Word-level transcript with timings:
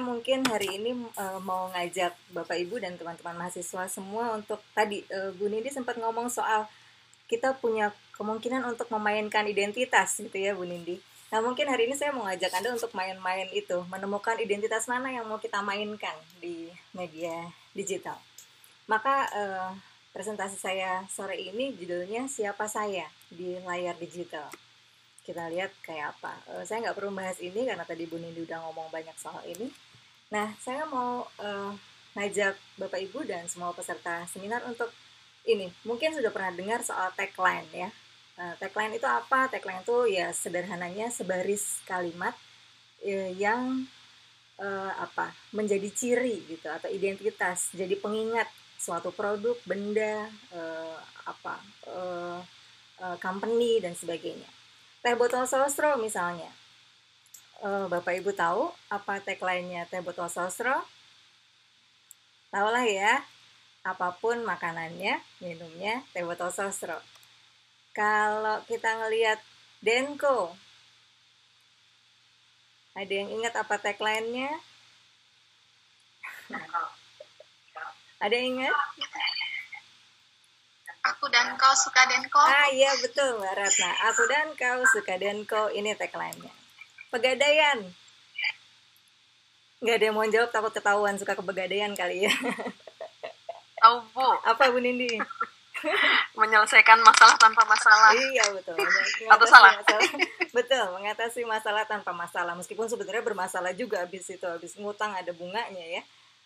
mungkin 0.00 0.40
hari 0.48 0.80
ini 0.80 0.96
uh, 1.20 1.36
mau 1.44 1.68
ngajak 1.68 2.16
Bapak 2.32 2.56
Ibu 2.56 2.80
dan 2.80 2.96
teman-teman 2.96 3.36
mahasiswa 3.36 3.84
semua 3.92 4.32
untuk 4.32 4.64
tadi 4.72 5.04
uh, 5.12 5.28
Bu 5.36 5.52
Nindi 5.52 5.68
sempat 5.68 6.00
ngomong 6.00 6.32
soal 6.32 6.64
kita 7.28 7.52
punya 7.60 7.92
kemungkinan 8.16 8.64
untuk 8.64 8.88
memainkan 8.88 9.44
identitas 9.44 10.16
gitu 10.16 10.32
ya 10.32 10.56
Bu 10.56 10.64
Nindi. 10.64 10.96
Nah 11.28 11.44
mungkin 11.44 11.68
hari 11.68 11.92
ini 11.92 11.96
saya 11.96 12.08
mau 12.16 12.24
ngajak 12.24 12.52
Anda 12.56 12.72
untuk 12.72 12.92
main-main 12.96 13.52
itu, 13.52 13.84
menemukan 13.92 14.40
identitas 14.40 14.88
mana 14.88 15.12
yang 15.12 15.28
mau 15.28 15.36
kita 15.36 15.60
mainkan 15.60 16.16
di 16.40 16.72
media 16.96 17.52
digital. 17.76 18.16
Maka 18.88 19.28
uh, 19.28 19.70
presentasi 20.16 20.56
saya 20.56 21.04
sore 21.12 21.36
ini 21.36 21.76
judulnya 21.76 22.32
Siapa 22.32 22.64
Saya 22.64 23.04
di 23.28 23.60
layar 23.60 23.96
digital 24.00 24.48
kita 25.22 25.46
lihat 25.54 25.70
kayak 25.86 26.18
apa. 26.18 26.34
Uh, 26.50 26.62
saya 26.66 26.82
nggak 26.82 26.98
perlu 26.98 27.14
bahas 27.14 27.38
ini 27.38 27.62
karena 27.66 27.86
tadi 27.86 28.04
Bu 28.10 28.18
Nindi 28.18 28.42
udah 28.42 28.58
ngomong 28.68 28.90
banyak 28.90 29.14
soal 29.14 29.42
ini. 29.46 29.70
Nah, 30.34 30.50
saya 30.58 30.82
mau 30.90 31.22
uh, 31.38 31.72
ngajak 32.18 32.58
Bapak 32.76 33.00
Ibu 33.08 33.24
dan 33.24 33.46
semua 33.46 33.70
peserta 33.72 34.26
seminar 34.26 34.66
untuk 34.66 34.90
ini. 35.46 35.70
Mungkin 35.86 36.18
sudah 36.18 36.34
pernah 36.34 36.52
dengar 36.52 36.80
soal 36.82 37.14
tagline 37.14 37.70
ya. 37.70 37.88
Uh, 38.34 38.54
tagline 38.58 38.98
itu 38.98 39.06
apa? 39.06 39.46
Tagline 39.46 39.86
itu 39.86 39.98
ya 40.10 40.34
sederhananya 40.34 41.08
sebaris 41.14 41.78
kalimat 41.86 42.34
uh, 43.06 43.30
yang 43.38 43.86
uh, 44.58 44.92
apa? 44.98 45.30
menjadi 45.54 45.86
ciri 45.94 46.48
gitu 46.50 46.66
atau 46.66 46.88
identitas, 46.90 47.70
jadi 47.76 47.94
pengingat 48.00 48.48
suatu 48.80 49.14
produk, 49.14 49.54
benda, 49.62 50.26
uh, 50.50 50.98
apa? 51.28 51.62
Uh, 51.86 52.40
uh, 52.98 53.16
company 53.22 53.78
dan 53.78 53.94
sebagainya 53.94 54.61
teh 55.02 55.18
botol 55.18 55.44
sosro 55.50 55.98
misalnya. 55.98 56.48
Uh, 57.62 57.86
Bapak 57.90 58.18
Ibu 58.22 58.34
tahu 58.34 58.70
apa 58.86 59.18
tagline-nya 59.18 59.90
teh 59.90 59.98
botol 59.98 60.30
sosro? 60.30 60.82
Tahu 62.54 62.68
lah 62.70 62.86
ya, 62.86 63.22
apa 63.82 64.14
pun 64.18 64.46
makanannya, 64.46 65.18
minumnya, 65.42 66.06
teh 66.14 66.22
botol 66.22 66.54
sosro. 66.54 66.98
Kalau 67.90 68.62
kita 68.70 68.88
ngelihat 69.02 69.42
Denko, 69.82 70.54
ada 72.94 73.12
yang 73.12 73.28
ingat 73.34 73.58
apa 73.58 73.74
tagline-nya? 73.82 74.54
ada 78.22 78.34
yang 78.38 78.54
ingat? 78.54 78.74
Dan 81.42 81.58
kau 81.58 81.74
suka 81.74 82.06
Denko. 82.06 82.38
Ah 82.38 82.70
iya 82.70 82.94
betul 83.02 83.42
Mbak 83.42 83.54
Ratna. 83.58 83.90
Aku 84.14 84.22
dan 84.30 84.54
kau 84.54 84.78
suka 84.94 85.18
Denko. 85.18 85.74
Ini 85.74 85.98
tagline-nya. 85.98 86.54
Pegadaian. 87.10 87.82
Nggak 89.82 89.96
ada 89.98 90.04
yang 90.06 90.14
mau 90.14 90.22
jawab 90.30 90.54
takut 90.54 90.70
ketahuan 90.70 91.18
suka 91.18 91.34
kepegadaian 91.34 91.90
kali 91.98 92.30
ya. 92.30 92.32
Tahu 93.82 93.96
Bu. 94.14 94.28
Apa 94.46 94.70
Bu 94.70 94.78
Nindi? 94.78 95.18
Menyelesaikan 96.38 97.02
masalah 97.02 97.34
tanpa 97.34 97.66
masalah. 97.66 98.14
Iya 98.14 98.46
betul. 98.54 98.78
Atau 99.34 99.46
salah? 99.50 99.74
Masalah. 99.82 100.10
betul, 100.54 100.84
mengatasi 100.94 101.42
masalah 101.42 101.82
tanpa 101.90 102.14
masalah. 102.14 102.54
Meskipun 102.54 102.86
sebenarnya 102.86 103.26
bermasalah 103.26 103.74
juga 103.74 104.06
habis 104.06 104.30
itu, 104.30 104.46
habis 104.46 104.78
ngutang 104.78 105.10
ada 105.10 105.34
bunganya 105.34 105.98
ya. 105.98 106.02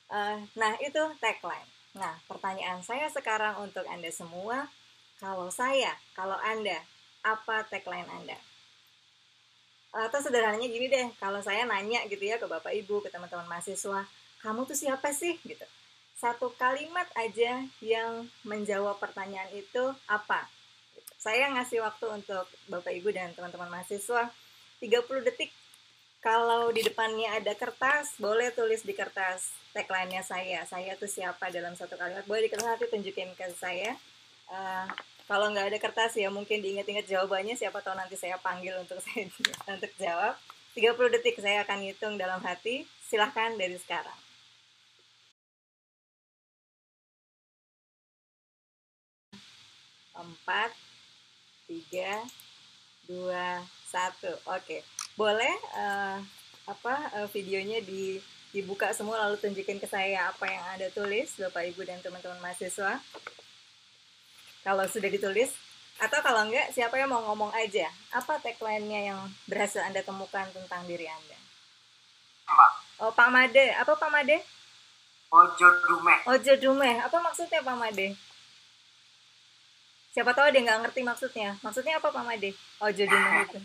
Uh, 0.08 0.40
nah 0.56 0.72
itu 0.80 1.02
tagline 1.20 1.68
Nah, 1.96 2.12
pertanyaan 2.28 2.84
saya 2.84 3.08
sekarang 3.08 3.56
untuk 3.64 3.84
Anda 3.88 4.12
semua, 4.12 4.68
kalau 5.16 5.48
saya, 5.48 5.96
kalau 6.12 6.36
Anda, 6.40 6.80
apa 7.24 7.64
tagline 7.68 8.08
Anda? 8.08 8.36
Atau 9.96 10.20
sederhananya 10.20 10.68
gini 10.68 10.92
deh, 10.92 11.08
kalau 11.16 11.40
saya 11.40 11.64
nanya 11.64 12.04
gitu 12.06 12.20
ya 12.20 12.36
ke 12.36 12.44
Bapak 12.44 12.72
Ibu, 12.72 13.00
ke 13.00 13.08
teman-teman 13.08 13.48
mahasiswa, 13.48 14.04
kamu 14.44 14.68
tuh 14.68 14.76
siapa 14.76 15.08
sih? 15.16 15.40
gitu. 15.40 15.64
Satu 16.16 16.52
kalimat 16.56 17.08
aja 17.16 17.64
yang 17.80 18.28
menjawab 18.44 19.00
pertanyaan 19.00 19.48
itu 19.56 19.92
apa? 20.08 20.48
Saya 21.16 21.48
ngasih 21.52 21.80
waktu 21.80 22.06
untuk 22.12 22.44
Bapak 22.68 22.92
Ibu 22.92 23.12
dan 23.12 23.32
teman-teman 23.32 23.72
mahasiswa 23.72 24.28
30 24.80 25.28
detik 25.28 25.52
kalau 26.26 26.74
di 26.74 26.82
depannya 26.82 27.38
ada 27.38 27.54
kertas, 27.54 28.18
boleh 28.18 28.50
tulis 28.50 28.82
di 28.82 28.90
kertas 28.98 29.54
tagline-nya 29.70 30.26
saya. 30.26 30.66
Saya 30.66 30.98
tuh 30.98 31.06
siapa 31.06 31.54
dalam 31.54 31.78
satu 31.78 31.94
kalimat. 31.94 32.26
Boleh 32.26 32.48
di 32.48 32.52
kertas 32.52 32.82
tunjukin 32.82 33.30
ke 33.38 33.46
saya. 33.54 33.94
Uh, 34.50 34.90
kalau 35.26 35.50
nggak 35.50 35.74
ada 35.74 35.78
kertas 35.82 36.14
ya 36.14 36.30
mungkin 36.30 36.62
diingat-ingat 36.62 37.10
jawabannya. 37.10 37.58
Siapa 37.58 37.82
tahu 37.82 37.98
nanti 37.98 38.14
saya 38.14 38.38
panggil 38.38 38.78
untuk 38.78 39.02
saya 39.04 39.26
untuk 39.74 39.92
jawab. 39.98 40.38
30 40.78 41.14
detik 41.18 41.42
saya 41.42 41.66
akan 41.66 41.82
hitung 41.82 42.14
dalam 42.14 42.38
hati. 42.46 42.86
Silahkan 43.02 43.58
dari 43.58 43.74
sekarang. 43.74 44.14
Empat, 50.16 50.70
tiga, 51.66 52.22
dua, 53.10 53.66
satu. 53.90 54.30
Oke. 54.54 54.86
Boleh 55.18 55.54
uh, 55.74 56.22
apa 56.70 56.94
uh, 57.18 57.28
videonya 57.34 57.82
di 57.82 58.22
dibuka 58.54 58.94
semua 58.94 59.26
lalu 59.26 59.36
tunjukin 59.42 59.82
ke 59.82 59.84
saya 59.90 60.30
apa 60.32 60.48
yang 60.48 60.64
Anda 60.72 60.88
tulis 60.88 61.36
Bapak 61.36 61.66
Ibu 61.74 61.82
dan 61.82 61.98
teman-teman 61.98 62.38
mahasiswa. 62.40 63.02
Kalau 64.66 64.82
sudah 64.90 65.06
ditulis 65.06 65.54
atau 66.02 66.18
kalau 66.26 66.42
enggak 66.42 66.74
siapa 66.74 66.98
yang 66.98 67.06
mau 67.06 67.22
ngomong 67.22 67.54
aja 67.54 67.86
apa 68.10 68.42
tagline-nya 68.42 69.14
yang 69.14 69.20
berhasil 69.46 69.78
Anda 69.78 70.02
temukan 70.02 70.50
tentang 70.50 70.82
diri 70.90 71.06
Anda? 71.06 71.38
Oh 72.98 73.14
Pak 73.14 73.30
Made, 73.30 73.78
apa 73.78 73.94
Pak 73.94 74.10
Made? 74.10 74.42
Ojo 75.30 75.68
Dume. 75.86 76.16
Ojo 76.26 76.52
Dume, 76.58 76.98
apa 76.98 77.16
maksudnya 77.22 77.62
Pak 77.62 77.78
Made? 77.78 78.18
Siapa 80.10 80.34
tahu 80.34 80.50
dia 80.50 80.66
nggak 80.66 80.80
ngerti 80.82 81.00
maksudnya. 81.06 81.54
Maksudnya 81.62 82.02
apa 82.02 82.10
Pak 82.10 82.24
Made? 82.26 82.50
Ojo 82.82 83.04
Dume 83.06 83.30
itu. 83.46 83.60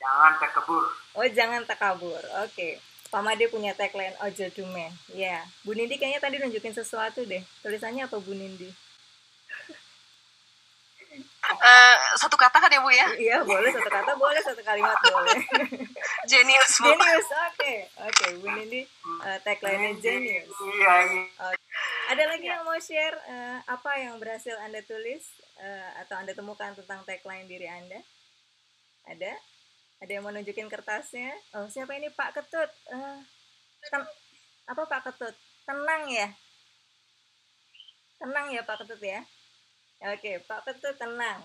Jangan 0.00 0.32
takabur. 0.36 0.84
Oh, 1.16 1.28
jangan 1.32 1.62
takabur. 1.64 2.20
Oke. 2.44 2.52
Okay. 2.52 2.72
Pak 3.08 3.22
Made 3.24 3.46
punya 3.48 3.72
tagline 3.72 4.16
Ojo 4.20 4.46
Dume. 4.52 4.92
Ya. 5.16 5.46
Bu 5.64 5.72
Nindi 5.72 5.96
kayaknya 5.96 6.20
tadi 6.20 6.36
nunjukin 6.42 6.76
sesuatu 6.76 7.22
deh. 7.22 7.40
Tulisannya 7.62 8.04
apa 8.04 8.18
Bu 8.18 8.36
Nindi? 8.36 8.89
Uh, 11.50 11.96
satu 12.14 12.38
kata 12.38 12.62
kan 12.62 12.70
ya 12.70 12.78
Bu 12.78 12.94
ya? 12.94 13.08
Iya, 13.18 13.36
boleh 13.42 13.74
satu 13.74 13.90
kata, 13.90 14.14
boleh 14.14 14.38
satu 14.38 14.62
kalimat 14.62 14.94
boleh. 15.02 15.42
genius 16.30 16.72
Bu. 16.78 16.94
Genius, 16.94 17.26
oke. 17.26 17.58
Okay. 17.58 17.78
Oke, 18.06 18.14
okay, 18.14 18.30
Bu 18.38 18.46
Nindi 18.54 18.82
uh, 19.26 19.38
tagline-nya 19.42 19.98
genius. 19.98 20.46
Iya, 20.46 20.94
iya. 21.10 21.24
Okay. 21.34 21.66
Ada 22.14 22.22
lagi 22.30 22.46
yang 22.46 22.62
mau 22.62 22.78
share 22.78 23.18
uh, 23.26 23.58
apa 23.66 23.90
yang 23.98 24.18
berhasil 24.22 24.54
Anda 24.62 24.82
tulis 24.86 25.26
uh, 25.58 25.90
atau 26.06 26.22
Anda 26.22 26.38
temukan 26.38 26.70
tentang 26.78 27.02
tagline 27.02 27.50
diri 27.50 27.66
Anda? 27.66 27.98
Ada? 29.10 29.34
Ada 30.00 30.10
yang 30.10 30.22
mau 30.22 30.32
nunjukin 30.32 30.70
kertasnya? 30.70 31.34
Oh, 31.58 31.66
siapa 31.66 31.98
ini 31.98 32.08
Pak 32.14 32.38
Ketut? 32.38 32.70
Uh, 32.94 33.18
ten 33.90 34.02
apa 34.70 34.82
Pak 34.86 35.10
Ketut? 35.10 35.34
Tenang 35.66 36.06
ya? 36.06 36.30
Tenang 38.22 38.54
ya 38.54 38.62
Pak 38.62 38.86
Ketut 38.86 39.02
ya? 39.02 39.20
Oke, 40.00 40.40
Pak 40.48 40.64
Ketut 40.64 40.96
tenang. 40.96 41.44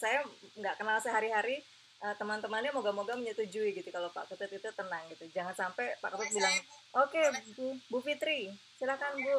Saya 0.00 0.24
nggak 0.56 0.80
kenal 0.80 0.96
sehari-hari, 1.04 1.60
uh, 2.00 2.16
teman-temannya 2.16 2.72
moga-moga 2.72 3.12
menyetujui 3.12 3.76
gitu 3.76 3.88
kalau 3.92 4.08
Pak 4.08 4.32
Ketut 4.32 4.48
itu 4.56 4.68
tenang 4.72 5.04
gitu. 5.12 5.28
Jangan 5.28 5.52
sampai 5.52 5.92
Pak 6.00 6.16
Ketut 6.16 6.32
bilang, 6.32 6.56
oke 6.96 7.12
okay, 7.12 7.28
Bu, 7.52 7.76
Bu 7.92 7.98
Fitri, 8.00 8.48
silakan 8.80 9.20
Bu. 9.20 9.36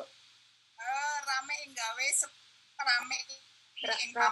Uh, 0.82 1.18
rame 1.26 1.58
gawe 1.74 2.08
rame 2.82 3.20
Ra, 3.82 3.98
ra, 3.98 4.30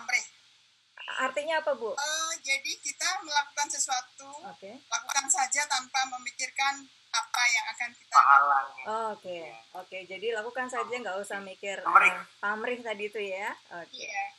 artinya 1.26 1.58
apa 1.58 1.74
bu? 1.74 1.98
Uh, 1.98 2.34
jadi 2.46 2.72
kita 2.86 3.10
melakukan 3.26 3.66
sesuatu, 3.66 4.30
okay. 4.46 4.78
lakukan 4.78 5.26
saja 5.26 5.66
tanpa 5.66 6.06
memikirkan 6.06 6.86
apa 7.10 7.42
yang 7.50 7.66
akan 7.74 7.90
kita. 7.98 8.16
Oke, 8.18 8.30
oh, 8.30 8.46
oke. 8.46 9.22
Okay. 9.22 9.44
Okay. 9.86 10.02
Jadi 10.06 10.28
lakukan 10.34 10.70
saja, 10.70 10.94
nggak 10.94 11.18
usah 11.20 11.42
mikir 11.42 11.82
pamrih. 11.82 12.14
Uh, 12.14 12.24
pamrih 12.38 12.80
tadi 12.86 13.10
itu 13.10 13.22
ya. 13.22 13.50
Oke. 13.74 13.90
Okay. 13.90 14.08
Yeah. 14.10 14.30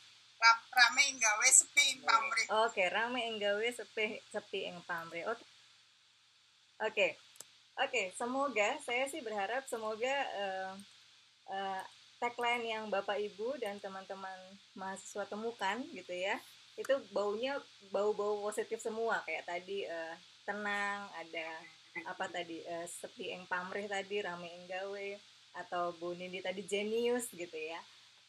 Rame 0.73 1.05
gawe 1.21 1.47
sepi 1.53 1.83
ing 1.97 2.01
pamrih. 2.01 2.45
Oke, 2.49 2.73
okay. 2.73 2.87
rame 2.89 3.21
gawe 3.37 3.67
sepi 3.69 4.17
sepi 4.31 4.59
ing 4.71 4.77
pamrih. 4.87 5.27
Oke. 5.27 5.37
Okay. 5.37 5.47
Oke. 6.81 6.91
Okay. 6.91 7.11
Oke, 7.81 7.87
okay. 7.87 8.05
semoga 8.19 8.69
saya 8.83 9.07
sih 9.07 9.23
berharap 9.23 9.63
semoga 9.65 10.15
uh, 10.37 10.73
uh, 11.47 11.81
tagline 12.19 12.67
yang 12.67 12.83
Bapak 12.91 13.17
Ibu 13.17 13.57
dan 13.57 13.81
teman-teman 13.81 14.37
mahasiswa 14.77 15.25
temukan 15.25 15.81
gitu 15.89 16.13
ya 16.13 16.37
itu 16.79 16.93
baunya 17.11 17.59
bau-bau 17.91 18.45
positif 18.47 18.79
semua 18.79 19.19
kayak 19.27 19.43
tadi 19.43 19.83
uh, 19.89 20.15
tenang 20.47 21.09
ada 21.17 21.49
apa 22.07 22.25
tadi 22.31 22.63
uh, 22.63 22.87
sepi 22.87 23.35
yang 23.35 23.43
pamrih 23.45 23.87
tadi 23.87 24.23
rame 24.23 24.47
yang 24.47 24.65
gawe 24.69 25.09
atau 25.65 25.91
Bu 25.99 26.15
Nindi 26.15 26.39
tadi 26.39 26.63
genius 26.63 27.27
gitu 27.31 27.57
ya 27.57 27.79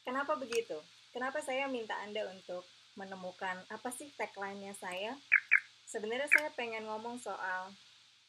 kenapa 0.03 0.35
begitu 0.35 0.75
kenapa 1.14 1.38
saya 1.38 1.70
minta 1.70 1.94
anda 2.03 2.26
untuk 2.31 2.67
menemukan 2.99 3.62
apa 3.70 3.88
sih 3.94 4.11
tagline-nya 4.19 4.75
saya 4.75 5.14
sebenarnya 5.87 6.29
saya 6.32 6.49
pengen 6.56 6.88
ngomong 6.88 7.20
soal 7.20 7.70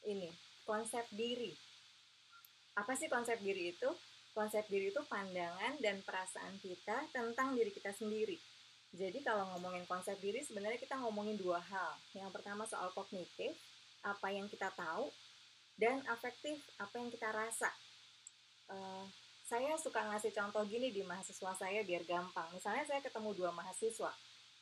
ini 0.04 0.32
konsep 0.64 1.04
diri. 1.12 1.56
Apa 2.76 2.96
sih 2.98 3.08
konsep 3.08 3.40
diri 3.40 3.76
itu? 3.76 3.90
Konsep 4.34 4.66
diri 4.66 4.90
itu 4.90 5.00
pandangan 5.06 5.78
dan 5.78 6.02
perasaan 6.02 6.58
kita 6.58 7.06
tentang 7.14 7.54
diri 7.54 7.70
kita 7.70 7.94
sendiri. 7.94 8.36
Jadi 8.94 9.22
kalau 9.22 9.46
ngomongin 9.54 9.86
konsep 9.86 10.18
diri 10.18 10.42
sebenarnya 10.42 10.82
kita 10.82 10.98
ngomongin 10.98 11.38
dua 11.38 11.62
hal. 11.62 11.94
Yang 12.18 12.34
pertama 12.34 12.66
soal 12.66 12.90
kognitif, 12.98 13.54
apa 14.02 14.28
yang 14.34 14.50
kita 14.50 14.74
tahu, 14.74 15.14
dan 15.78 16.06
afektif, 16.06 16.62
apa 16.78 16.94
yang 17.02 17.10
kita 17.10 17.30
rasa. 17.34 17.70
Uh, 18.70 19.06
saya 19.44 19.76
suka 19.76 20.02
ngasih 20.10 20.32
contoh 20.34 20.64
gini 20.66 20.90
di 20.90 21.04
mahasiswa 21.04 21.52
saya 21.54 21.84
biar 21.84 22.08
gampang. 22.08 22.48
Misalnya 22.56 22.88
saya 22.88 23.02
ketemu 23.04 23.36
dua 23.36 23.52
mahasiswa, 23.52 24.14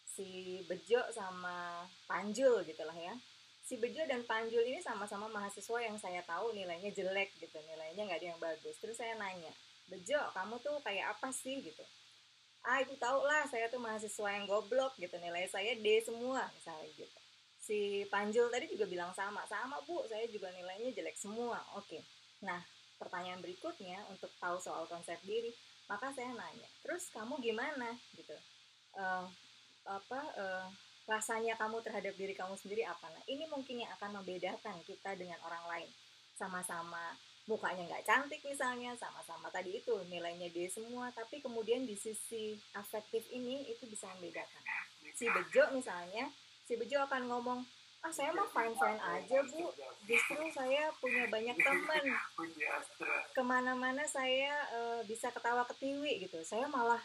si 0.04 0.60
Bejo 0.66 1.00
sama 1.14 1.86
Panjul 2.10 2.66
gitu 2.66 2.84
lah 2.84 2.98
ya. 2.98 3.16
Si 3.62 3.78
Bejo 3.78 4.04
dan 4.10 4.26
Panjul 4.26 4.66
ini 4.68 4.82
sama-sama 4.82 5.30
mahasiswa 5.30 5.80
yang 5.80 5.96
saya 6.02 6.26
tahu 6.26 6.52
nilainya 6.52 6.92
jelek 6.92 7.38
gitu 7.40 7.56
nilainya 7.62 8.04
nggak 8.10 8.20
ada 8.20 8.28
yang 8.36 8.42
bagus. 8.42 8.76
Terus 8.82 8.98
saya 8.98 9.16
nanya 9.16 9.54
Bejo 9.88 10.20
kamu 10.34 10.60
tuh 10.60 10.82
kayak 10.82 11.16
apa 11.16 11.30
sih? 11.32 11.62
gitu. 11.62 11.86
Ah 12.66 12.82
itu 12.82 12.98
tau 12.98 13.22
lah 13.24 13.46
saya 13.48 13.70
tuh 13.70 13.80
mahasiswa 13.80 14.28
yang 14.34 14.50
goblok 14.50 14.98
gitu. 14.98 15.14
Nilai 15.22 15.46
saya 15.48 15.78
D 15.78 15.88
semua 16.02 16.50
misalnya 16.58 16.90
gitu 16.98 17.21
si 17.62 18.10
Panjul 18.10 18.50
tadi 18.50 18.66
juga 18.74 18.90
bilang 18.90 19.14
sama 19.14 19.46
sama 19.46 19.78
bu 19.86 20.02
saya 20.10 20.26
juga 20.34 20.50
nilainya 20.50 20.98
jelek 20.98 21.14
semua 21.14 21.62
oke. 21.78 22.02
Nah 22.42 22.58
pertanyaan 22.98 23.38
berikutnya 23.38 24.02
untuk 24.10 24.34
tahu 24.42 24.58
soal 24.58 24.90
konsep 24.90 25.22
diri 25.22 25.54
maka 25.86 26.10
saya 26.18 26.34
nanya 26.34 26.70
terus 26.82 27.14
kamu 27.14 27.38
gimana? 27.38 27.94
Gitu. 28.18 28.34
Uh, 28.98 29.30
apa 29.86 30.20
uh, 30.36 30.66
rasanya 31.06 31.54
kamu 31.58 31.86
terhadap 31.86 32.18
diri 32.18 32.34
kamu 32.34 32.58
sendiri 32.58 32.82
apa? 32.82 33.06
Nah 33.14 33.24
ini 33.30 33.46
mungkin 33.46 33.86
yang 33.86 33.94
akan 34.02 34.22
membedakan 34.22 34.82
kita 34.82 35.14
dengan 35.14 35.38
orang 35.46 35.62
lain. 35.70 35.90
Sama-sama 36.34 37.14
mukanya 37.46 37.86
nggak 37.90 38.06
cantik 38.06 38.42
misalnya 38.46 38.94
sama-sama 38.98 39.50
tadi 39.54 39.82
itu 39.82 39.94
nilainya 40.10 40.50
D 40.54 40.70
semua 40.70 41.10
tapi 41.14 41.42
kemudian 41.42 41.86
di 41.90 41.98
sisi 41.98 42.58
afektif 42.74 43.22
ini 43.30 43.70
itu 43.70 43.86
bisa 43.86 44.10
membedakan. 44.18 44.64
Si 45.14 45.30
Bejo 45.30 45.70
misalnya 45.78 46.30
si 46.72 46.80
Bejo 46.80 47.04
akan 47.04 47.28
ngomong 47.28 47.60
ah 48.00 48.10
saya 48.16 48.32
mah 48.32 48.48
fine 48.48 48.72
fine 48.80 48.98
aja 48.98 49.44
bu. 49.44 49.68
Justru 50.08 50.40
saya 50.56 50.88
punya 51.04 51.28
banyak 51.28 51.54
teman. 51.60 52.04
Ke 53.36 53.44
mana-mana 53.44 54.08
saya 54.08 54.56
uh, 54.72 55.04
bisa 55.04 55.30
ketawa 55.36 55.68
ketiwi 55.68 56.24
gitu. 56.24 56.40
Saya 56.48 56.72
malah 56.72 57.04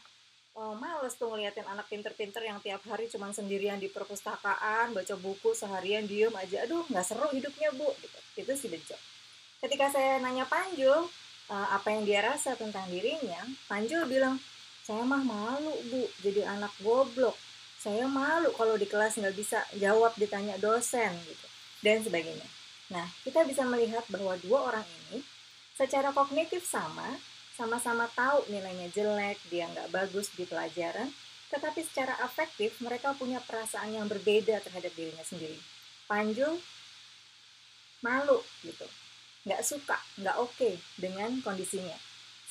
oh, 0.55 0.73
males 0.79 1.19
tuh 1.19 1.29
ngeliatin 1.35 1.67
anak 1.67 1.91
pinter-pinter 1.91 2.41
yang 2.47 2.63
tiap 2.63 2.81
hari 2.87 3.11
cuma 3.11 3.29
sendirian 3.35 3.77
di 3.77 3.91
perpustakaan 3.91 4.95
baca 4.95 5.15
buku 5.19 5.51
seharian 5.51 6.07
diem 6.07 6.33
aja. 6.33 6.63
Aduh 6.63 6.87
nggak 6.87 7.03
seru 7.03 7.27
hidupnya 7.35 7.75
bu. 7.75 7.91
Gitu. 7.99 8.19
Itu 8.47 8.53
sih 8.55 8.71
bejo. 8.71 8.97
Ketika 9.61 9.91
saya 9.91 10.23
nanya 10.23 10.47
Panjul 10.47 11.11
uh, 11.51 11.69
apa 11.75 11.91
yang 11.91 12.07
dia 12.07 12.23
rasa 12.23 12.55
tentang 12.55 12.87
dirinya 12.87 13.43
Panjul 13.67 14.07
bilang 14.07 14.39
saya 14.87 15.03
mah 15.03 15.27
malu 15.27 15.75
bu 15.91 16.07
jadi 16.23 16.47
anak 16.47 16.71
goblok 16.81 17.35
saya 17.87 18.11
malu 18.11 18.51
kalau 18.59 18.75
di 18.75 18.91
kelas 18.91 19.23
nggak 19.23 19.37
bisa 19.39 19.63
jawab 19.79 20.11
ditanya 20.19 20.59
dosen 20.59 21.15
gitu 21.23 21.47
dan 21.87 22.03
sebagainya 22.03 22.49
nah 22.91 23.07
kita 23.23 23.47
bisa 23.47 23.63
melihat 23.63 24.03
bahwa 24.11 24.35
dua 24.43 24.75
orang 24.75 24.87
ini 25.07 25.23
secara 25.79 26.11
kognitif 26.11 26.67
sama 26.67 27.15
sama-sama 27.57 28.05
tahu 28.13 28.45
nilainya 28.53 28.93
jelek, 28.93 29.41
dia 29.49 29.65
nggak 29.73 29.89
bagus 29.89 30.29
di 30.37 30.45
pelajaran, 30.45 31.09
tetapi 31.49 31.81
secara 31.89 32.13
afektif 32.21 32.77
mereka 32.85 33.17
punya 33.17 33.41
perasaan 33.41 33.97
yang 33.97 34.05
berbeda 34.05 34.61
terhadap 34.61 34.93
dirinya 34.93 35.25
sendiri. 35.25 35.57
Panjul 36.05 36.61
malu 38.05 38.45
gitu, 38.61 38.85
nggak 39.49 39.65
suka, 39.65 39.97
nggak 40.21 40.37
oke 40.37 40.53
okay 40.53 40.77
dengan 41.01 41.41
kondisinya. 41.41 41.97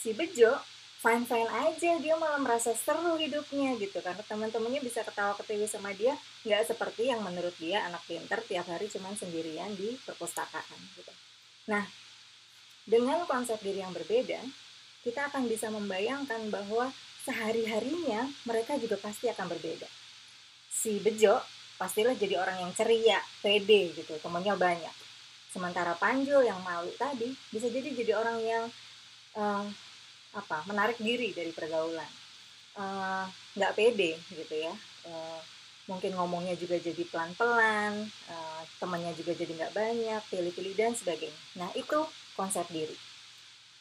Si 0.01 0.09
Bejo 0.17 0.57
fine 1.01 1.25
fine 1.27 1.49
aja, 1.51 1.91
dia 1.99 2.15
malah 2.15 2.39
merasa 2.39 2.71
seru 2.75 3.19
hidupnya 3.19 3.75
gitu 3.79 3.99
karena 3.99 4.23
teman-temannya 4.25 4.81
bisa 4.83 5.03
ketawa 5.03 5.35
ketiwi 5.39 5.67
sama 5.67 5.91
dia, 5.95 6.15
nggak 6.47 6.71
seperti 6.71 7.11
yang 7.11 7.21
menurut 7.21 7.53
dia 7.59 7.83
anak 7.85 8.01
pinter 8.07 8.39
tiap 8.45 8.65
hari 8.67 8.87
cuma 8.87 9.11
sendirian 9.15 9.71
di 9.75 9.95
perpustakaan 10.07 10.79
gitu. 10.97 11.13
Nah, 11.69 11.85
dengan 12.85 13.25
konsep 13.25 13.57
diri 13.65 13.81
yang 13.81 13.93
berbeda, 13.93 14.41
kita 15.01 15.29
akan 15.33 15.49
bisa 15.49 15.69
membayangkan 15.73 16.49
bahwa 16.49 16.89
sehari-harinya 17.25 18.29
mereka 18.45 18.77
juga 18.77 19.01
pasti 19.01 19.25
akan 19.29 19.49
berbeda. 19.49 19.89
Si 20.69 21.01
Bejo 21.01 21.41
pastilah 21.81 22.13
jadi 22.13 22.37
orang 22.37 22.61
yang 22.61 22.71
ceria, 22.77 23.19
pede 23.41 23.93
gitu, 23.97 24.15
temannya 24.21 24.53
banyak. 24.53 24.95
Sementara 25.49 25.95
Panjo 25.95 26.43
yang 26.43 26.59
malu 26.61 26.91
tadi 26.99 27.31
bisa 27.49 27.71
jadi 27.71 27.89
jadi 27.95 28.11
orang 28.19 28.37
yang 28.43 28.65
uh, 29.39 29.65
apa 30.35 30.67
menarik 30.67 30.99
diri 30.99 31.31
dari 31.31 31.55
pergaulan, 31.55 32.11
uh, 32.75 33.25
nggak 33.55 33.73
pede 33.73 34.19
gitu 34.35 34.55
ya. 34.55 34.73
Uh, 35.07 35.39
mungkin 35.85 36.17
ngomongnya 36.17 36.57
juga 36.57 36.81
jadi 36.81 37.03
pelan-pelan, 37.07 38.09
uh, 38.29 38.61
temannya 38.81 39.13
juga 39.15 39.37
jadi 39.37 39.53
nggak 39.53 39.73
banyak, 39.73 40.21
pilih-pilih 40.29 40.73
dan 40.75 40.91
sebagainya. 40.97 41.39
Nah 41.61 41.69
itu 41.77 42.03
konsep 42.35 42.67
diri. 42.69 42.97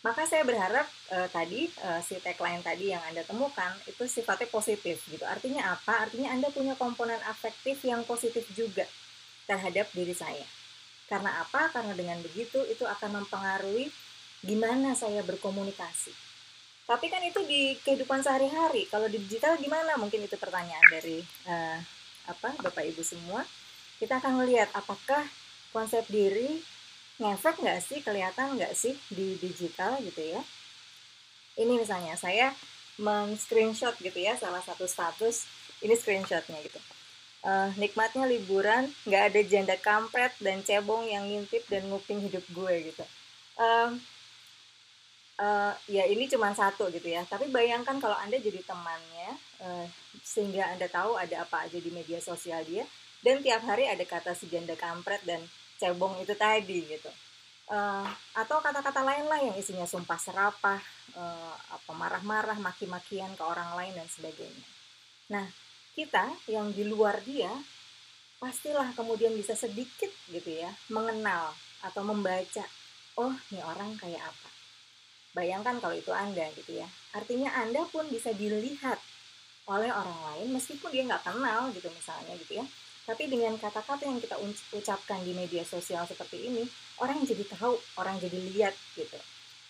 Maka 0.05 0.29
saya 0.29 0.45
berharap 0.45 0.85
uh, 1.17 1.29
tadi 1.33 1.65
uh, 1.81 1.97
si 2.05 2.21
tagline 2.21 2.61
tadi 2.61 2.93
yang 2.93 3.01
Anda 3.09 3.25
temukan 3.25 3.73
itu 3.89 4.05
sifatnya 4.05 4.53
positif 4.53 5.01
gitu. 5.09 5.25
Artinya 5.25 5.73
apa? 5.73 6.05
Artinya 6.05 6.29
Anda 6.29 6.53
punya 6.53 6.77
komponen 6.77 7.17
afektif 7.25 7.81
yang 7.89 8.05
positif 8.05 8.45
juga 8.53 8.85
terhadap 9.49 9.89
diri 9.97 10.12
saya. 10.12 10.45
Karena 11.09 11.41
apa? 11.41 11.73
Karena 11.73 11.97
dengan 11.97 12.21
begitu 12.21 12.61
itu 12.69 12.85
akan 12.85 13.25
mempengaruhi 13.25 13.89
gimana 14.45 14.93
saya 14.93 15.25
berkomunikasi. 15.25 16.12
Tapi 16.85 17.07
kan 17.09 17.25
itu 17.25 17.41
di 17.49 17.77
kehidupan 17.81 18.21
sehari-hari. 18.21 18.85
Kalau 18.93 19.09
di 19.09 19.17
digital 19.17 19.57
gimana? 19.57 19.97
Mungkin 19.97 20.21
itu 20.21 20.37
pertanyaan 20.37 20.85
dari 20.93 21.25
uh, 21.49 21.79
apa 22.29 22.53
Bapak 22.61 22.85
Ibu 22.93 23.01
semua. 23.01 23.41
Kita 23.97 24.21
akan 24.21 24.45
melihat 24.45 24.69
apakah 24.77 25.25
konsep 25.73 26.05
diri 26.13 26.61
ngefek 27.19 27.63
nggak 27.63 27.81
sih 27.83 27.99
kelihatan 28.03 28.59
nggak 28.59 28.75
sih 28.75 28.95
di 29.11 29.39
digital 29.39 30.03
gitu 30.03 30.19
ya 30.19 30.43
ini 31.55 31.79
misalnya 31.79 32.19
saya 32.19 32.51
men-screenshot 32.99 33.95
gitu 34.03 34.19
ya 34.19 34.35
salah 34.35 34.63
satu 34.63 34.87
status 34.91 35.47
ini 35.83 35.95
screenshotnya 35.95 36.59
gitu 36.67 36.79
uh, 37.47 37.70
nikmatnya 37.79 38.27
liburan 38.27 38.91
nggak 39.06 39.23
ada 39.31 39.41
janda 39.47 39.77
kampret 39.79 40.35
dan 40.43 40.63
cebong 40.67 41.06
yang 41.06 41.27
ngintip 41.27 41.63
dan 41.70 41.87
nguping 41.87 42.19
hidup 42.27 42.43
gue 42.51 42.75
gitu 42.91 43.05
uh, 43.63 43.94
uh, 45.38 45.72
ya 45.91 46.05
ini 46.06 46.31
cuma 46.31 46.55
satu 46.55 46.91
gitu 46.91 47.10
ya. 47.10 47.22
Tapi 47.26 47.50
bayangkan 47.50 47.98
kalau 47.98 48.14
anda 48.19 48.38
jadi 48.38 48.60
temannya 48.62 49.31
uh, 49.62 49.86
sehingga 50.22 50.70
anda 50.70 50.86
tahu 50.86 51.19
ada 51.19 51.46
apa 51.46 51.67
aja 51.67 51.79
di 51.79 51.91
media 51.91 52.19
sosial 52.22 52.62
dia 52.67 52.84
dan 53.24 53.41
tiap 53.41 53.64
hari 53.64 53.88
ada 53.88 54.05
kata 54.05 54.36
si 54.36 54.46
janda 54.46 54.76
kampret 54.76 55.22
dan 55.24 55.41
cebong 55.81 56.20
itu 56.22 56.34
tadi 56.36 56.84
gitu. 56.86 57.10
Uh, 57.64 58.05
atau 58.36 58.60
kata-kata 58.60 59.00
lain 59.00 59.24
lah 59.24 59.41
yang 59.41 59.56
isinya 59.56 59.88
sumpah 59.88 60.20
serapah 60.20 60.81
uh, 61.17 61.55
apa 61.72 61.91
marah-marah 61.96 62.60
maki-makian 62.60 63.32
ke 63.32 63.41
orang 63.41 63.72
lain 63.72 63.96
dan 63.96 64.05
sebagainya. 64.05 64.67
Nah 65.32 65.48
kita 65.96 66.29
yang 66.53 66.74
di 66.76 66.84
luar 66.84 67.24
dia 67.24 67.48
pastilah 68.36 68.93
kemudian 68.93 69.32
bisa 69.32 69.56
sedikit 69.56 70.12
gitu 70.29 70.50
ya 70.53 70.69
mengenal 70.93 71.56
atau 71.81 72.05
membaca 72.05 72.67
oh 73.17 73.32
ini 73.48 73.62
orang 73.64 73.96
kayak 73.96 74.20
apa 74.20 74.54
bayangkan 75.34 75.76
kalau 75.82 75.98
itu 75.98 76.14
anda 76.14 76.46
gitu 76.55 76.81
ya 76.81 76.88
artinya 77.12 77.50
anda 77.58 77.82
pun 77.91 78.06
bisa 78.08 78.31
dilihat 78.32 78.96
oleh 79.69 79.91
orang 79.91 80.20
lain 80.32 80.55
meskipun 80.55 80.88
dia 80.94 81.03
nggak 81.05 81.26
kenal 81.26 81.69
gitu 81.74 81.91
misalnya 81.91 82.38
gitu 82.38 82.62
ya 82.62 82.67
tapi 83.05 83.29
dengan 83.29 83.53
kata-kata 83.60 84.08
yang 84.08 84.17
kita 84.17 84.41
ucapkan 84.72 85.20
di 85.20 85.36
media 85.36 85.60
sosial 85.60 86.08
seperti 86.08 86.48
ini, 86.48 86.64
orang 87.05 87.20
jadi 87.20 87.44
tahu, 87.53 87.76
orang 88.00 88.17
jadi 88.17 88.38
lihat 88.48 88.72
gitu. 88.96 89.20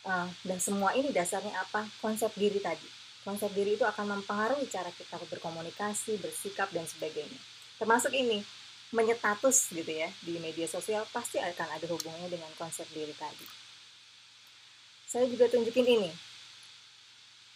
Uh, 0.06 0.30
dan 0.46 0.62
semua 0.62 0.94
ini 0.94 1.10
dasarnya 1.10 1.50
apa? 1.58 1.82
Konsep 1.98 2.30
diri 2.38 2.62
tadi. 2.62 2.86
Konsep 3.26 3.50
diri 3.50 3.74
itu 3.74 3.82
akan 3.82 4.20
mempengaruhi 4.20 4.70
cara 4.70 4.86
kita 4.94 5.18
berkomunikasi, 5.18 6.22
bersikap, 6.22 6.70
dan 6.70 6.86
sebagainya. 6.86 7.40
Termasuk 7.82 8.14
ini, 8.14 8.46
menyetatus 8.94 9.74
gitu 9.74 9.90
ya 9.90 10.06
di 10.22 10.38
media 10.38 10.70
sosial 10.70 11.02
pasti 11.10 11.42
akan 11.42 11.68
ada 11.74 11.86
hubungannya 11.90 12.30
dengan 12.30 12.52
konsep 12.54 12.86
diri 12.94 13.10
tadi. 13.18 13.63
Saya 15.14 15.30
juga 15.30 15.46
tunjukin 15.46 15.86
ini. 15.86 16.10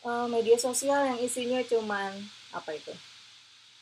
Uh, 0.07 0.31
media 0.31 0.55
sosial 0.55 1.11
yang 1.11 1.19
isinya 1.19 1.59
cuman 1.67 2.15
apa 2.55 2.71
itu? 2.79 2.95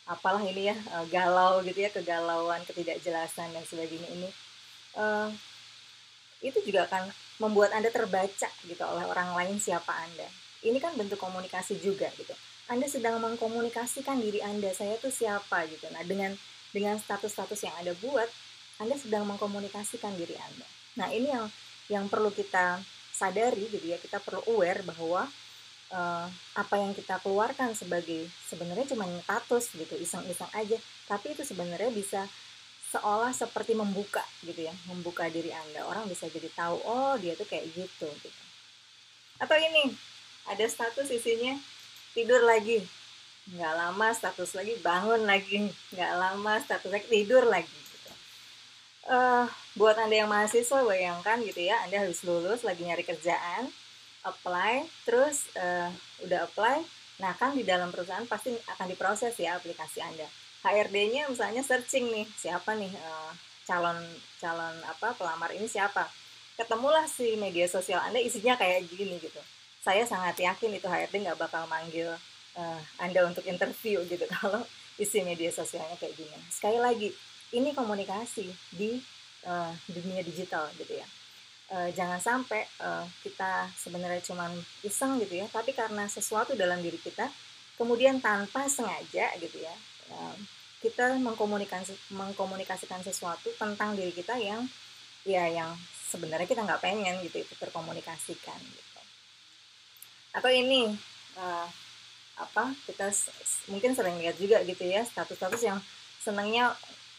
Apalah 0.09 0.41
ini 0.41 0.73
ya 0.73 0.77
uh, 0.97 1.05
galau 1.13 1.61
gitu 1.61 1.85
ya 1.85 1.93
kegalauan 1.93 2.65
ketidakjelasan 2.65 3.53
dan 3.53 3.61
sebagainya 3.69 4.09
ini. 4.17 4.33
Uh, 4.97 5.29
itu 6.41 6.57
juga 6.65 6.89
akan 6.89 7.13
membuat 7.37 7.77
anda 7.77 7.93
terbaca 7.93 8.49
gitu 8.65 8.81
oleh 8.81 9.05
orang 9.05 9.37
lain 9.37 9.61
siapa 9.61 9.93
anda. 9.93 10.25
Ini 10.65 10.81
kan 10.81 10.97
bentuk 10.97 11.21
komunikasi 11.21 11.77
juga 11.77 12.09
gitu. 12.17 12.33
Anda 12.73 12.89
sedang 12.89 13.21
mengkomunikasikan 13.21 14.25
diri 14.25 14.41
anda 14.41 14.73
saya 14.73 14.97
tuh 14.97 15.13
siapa 15.13 15.69
gitu. 15.69 15.85
Nah 15.93 16.01
dengan 16.09 16.33
dengan 16.73 16.97
status-status 16.97 17.61
yang 17.61 17.77
anda 17.77 17.93
buat 18.01 18.33
anda 18.81 18.97
sedang 18.97 19.29
mengkomunikasikan 19.29 20.17
diri 20.17 20.33
anda. 20.41 20.65
Nah 20.97 21.13
ini 21.13 21.29
yang 21.29 21.47
yang 21.93 22.05
perlu 22.09 22.33
kita 22.33 22.81
sadari 23.17 23.65
gitu 23.73 23.89
ya 23.89 23.97
kita 23.97 24.21
perlu 24.21 24.45
aware 24.53 24.85
bahwa 24.85 25.25
uh, 25.93 26.27
apa 26.57 26.75
yang 26.81 26.93
kita 26.93 27.21
keluarkan 27.23 27.73
sebagai 27.77 28.27
sebenarnya 28.49 28.93
cuma 28.93 29.07
status 29.25 29.73
gitu 29.75 29.95
iseng-iseng 29.97 30.51
aja. 30.55 30.79
Tapi 31.07 31.33
itu 31.37 31.43
sebenarnya 31.47 31.91
bisa 31.93 32.27
seolah 32.87 33.35
seperti 33.35 33.75
membuka 33.75 34.23
gitu 34.47 34.67
ya 34.67 34.75
membuka 34.91 35.27
diri 35.31 35.51
anda. 35.53 35.87
Orang 35.87 36.07
bisa 36.11 36.31
jadi 36.31 36.49
tahu 36.55 36.77
oh 36.87 37.15
dia 37.19 37.35
tuh 37.39 37.47
kayak 37.47 37.67
gitu 37.75 38.09
gitu. 38.09 38.43
Atau 39.41 39.57
ini 39.59 39.93
ada 40.49 40.65
status 40.67 41.11
isinya 41.13 41.55
tidur 42.17 42.43
lagi. 42.47 42.83
Nggak 43.47 43.75
lama 43.79 44.09
status 44.15 44.51
lagi 44.59 44.75
bangun 44.83 45.23
lagi. 45.27 45.71
Nggak 45.95 46.13
lama 46.19 46.53
status 46.63 46.91
lagi 46.91 47.07
tidur 47.07 47.47
lagi. 47.47 47.86
Uh, 49.11 49.47
buat 49.79 49.97
anda 49.99 50.25
yang 50.25 50.31
mahasiswa 50.31 50.83
bayangkan 50.83 51.41
gitu 51.43 51.67
ya 51.67 51.83
anda 51.87 52.03
harus 52.03 52.23
lulus 52.27 52.63
lagi 52.67 52.87
nyari 52.87 53.07
kerjaan 53.07 53.71
apply 54.27 54.87
terus 55.07 55.47
uh, 55.55 55.91
udah 56.27 56.47
apply 56.51 56.83
nah 57.17 57.33
kan 57.33 57.57
di 57.57 57.65
dalam 57.65 57.89
perusahaan 57.89 58.29
pasti 58.29 58.53
akan 58.77 58.93
diproses 58.93 59.33
ya 59.41 59.57
aplikasi 59.57 60.05
anda. 60.05 60.29
HRD-nya 60.61 61.33
misalnya 61.33 61.65
searching 61.65 62.13
nih 62.13 62.27
siapa 62.37 62.77
nih 62.77 62.93
uh, 62.93 63.33
calon 63.65 63.97
calon 64.37 64.77
apa 64.85 65.17
pelamar 65.17 65.55
ini 65.57 65.65
siapa. 65.65 66.05
Ketemulah 66.61 67.09
si 67.09 67.37
media 67.41 67.65
sosial 67.69 68.05
anda 68.05 68.21
isinya 68.21 68.57
kayak 68.61 68.85
gini 68.93 69.17
gitu. 69.17 69.41
Saya 69.81 70.05
sangat 70.05 70.37
yakin 70.37 70.77
itu 70.77 70.85
HRD 70.85 71.25
nggak 71.25 71.41
bakal 71.41 71.65
manggil 71.71 72.13
uh, 72.59 72.81
anda 73.01 73.25
untuk 73.25 73.49
interview 73.49 74.05
gitu. 74.05 74.29
Kalau 74.37 74.61
isi 75.01 75.25
media 75.25 75.49
sosialnya 75.49 75.97
kayak 75.97 76.21
gini. 76.21 76.37
Sekali 76.53 76.77
lagi 76.77 77.09
ini 77.55 77.71
komunikasi 77.77 78.51
di 78.75 78.99
uh, 79.47 79.73
dunia 79.87 80.23
digital 80.27 80.67
gitu 80.75 80.99
ya. 80.99 81.07
Uh, 81.67 81.91
jangan 81.95 82.23
sampai 82.23 82.63
uh, 82.79 83.03
kita 83.27 83.67
sebenarnya 83.75 84.23
cuman 84.23 84.55
iseng 84.87 85.19
gitu 85.19 85.43
ya 85.43 85.51
tapi 85.51 85.75
karena 85.75 86.07
sesuatu 86.07 86.55
dalam 86.55 86.79
diri 86.79 86.95
kita 86.95 87.27
kemudian 87.75 88.23
tanpa 88.23 88.71
sengaja 88.71 89.35
gitu 89.43 89.59
ya 89.59 89.75
kita 90.87 91.19
mengkomunikasi 91.19 91.97
mengkomunikasikan 92.15 93.03
sesuatu 93.03 93.51
tentang 93.59 93.99
diri 93.99 94.15
kita 94.15 94.39
yang 94.39 94.63
ya 95.27 95.51
yang 95.51 95.75
sebenarnya 96.07 96.47
kita 96.47 96.63
nggak 96.63 96.79
pengen 96.79 97.19
gitu 97.27 97.43
itu 97.43 97.55
terkomunikasikan 97.59 98.61
gitu. 98.63 99.01
Atau 100.31 100.53
ini 100.53 100.95
uh, 101.41 101.67
apa 102.39 102.77
kita 102.87 103.11
mungkin 103.73 103.97
sering 103.99 104.21
lihat 104.23 104.39
juga 104.39 104.61
gitu 104.63 104.85
ya 104.87 105.03
status-status 105.03 105.63
yang 105.65 105.81
senangnya 106.23 106.77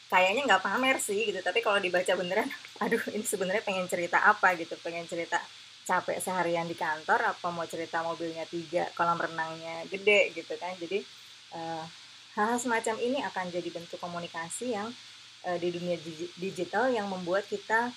kayaknya 0.07 0.47
nggak 0.47 0.63
pamer 0.63 0.97
sih 0.99 1.31
gitu. 1.31 1.39
Tapi 1.43 1.59
kalau 1.59 1.79
dibaca 1.79 2.11
beneran 2.15 2.47
aduh 2.83 3.01
ini 3.11 3.23
sebenarnya 3.23 3.63
pengen 3.63 3.87
cerita 3.87 4.23
apa 4.23 4.55
gitu? 4.59 4.75
Pengen 4.79 5.07
cerita 5.07 5.39
capek 5.87 6.19
seharian 6.19 6.67
di 6.67 6.75
kantor 6.75 7.31
apa 7.31 7.47
mau 7.47 7.63
cerita 7.63 8.03
mobilnya 8.03 8.43
tiga 8.47 8.91
kolam 8.95 9.19
renangnya 9.19 9.87
gede 9.87 10.35
gitu 10.35 10.55
kan? 10.59 10.75
Jadi 10.79 10.99
uh, 11.55 11.83
hal-hal 12.35 12.59
semacam 12.59 12.95
ini 12.99 13.19
akan 13.23 13.45
jadi 13.51 13.69
bentuk 13.71 13.99
komunikasi 13.99 14.75
yang 14.75 14.91
uh, 15.47 15.57
di 15.59 15.69
dunia 15.71 15.95
digital 16.35 16.91
yang 16.91 17.07
membuat 17.07 17.47
kita 17.47 17.91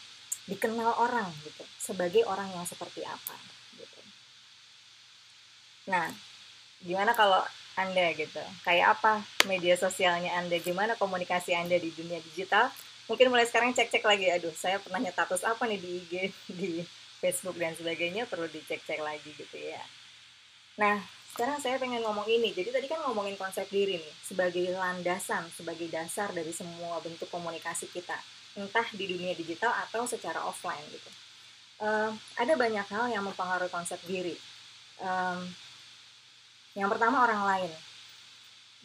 dikenal 0.47 0.99
orang 0.99 1.31
gitu 1.47 1.63
sebagai 1.79 2.27
orang 2.27 2.51
yang 2.51 2.67
seperti 2.67 3.07
apa 3.07 3.37
gitu. 3.79 4.01
Nah, 5.91 6.11
gimana 6.83 7.15
kalau 7.15 7.43
anda 7.81 8.13
gitu? 8.13 8.43
Kayak 8.61 9.01
apa 9.01 9.25
media 9.49 9.73
sosialnya 9.81 10.37
Anda? 10.37 10.61
Gimana 10.61 11.01
komunikasi 11.01 11.57
Anda 11.57 11.81
di 11.81 11.89
dunia 11.97 12.21
digital? 12.21 12.69
Mungkin 13.09 13.33
mulai 13.33 13.49
sekarang 13.49 13.73
cek-cek 13.73 14.05
lagi. 14.05 14.29
Aduh, 14.29 14.53
saya 14.53 14.77
pernah 14.79 15.01
status 15.01 15.43
apa 15.49 15.65
nih 15.65 15.81
di 15.81 15.91
IG, 16.05 16.13
di 16.61 16.71
Facebook 17.19 17.57
dan 17.57 17.73
sebagainya 17.73 18.29
perlu 18.29 18.47
dicek-cek 18.47 19.01
lagi 19.01 19.33
gitu 19.33 19.57
ya. 19.57 19.81
Nah, 20.79 21.01
sekarang 21.35 21.59
saya 21.59 21.81
pengen 21.81 22.05
ngomong 22.05 22.29
ini. 22.29 22.53
Jadi 22.53 22.69
tadi 22.69 22.87
kan 22.87 23.01
ngomongin 23.09 23.35
konsep 23.41 23.65
diri 23.73 23.97
nih 23.97 24.15
sebagai 24.23 24.77
landasan, 24.77 25.49
sebagai 25.57 25.89
dasar 25.89 26.31
dari 26.37 26.53
semua 26.53 27.01
bentuk 27.01 27.33
komunikasi 27.33 27.89
kita, 27.91 28.17
entah 28.61 28.87
di 28.93 29.05
dunia 29.09 29.33
digital 29.33 29.73
atau 29.89 30.05
secara 30.05 30.45
offline 30.45 30.85
gitu. 30.93 31.11
Uh, 31.81 32.13
ada 32.37 32.61
banyak 32.61 32.85
hal 32.93 33.09
yang 33.09 33.25
mempengaruhi 33.25 33.73
konsep 33.73 33.97
diri. 34.05 34.37
Um, 35.01 35.49
yang 36.75 36.89
pertama 36.91 37.27
orang 37.27 37.43
lain. 37.47 37.73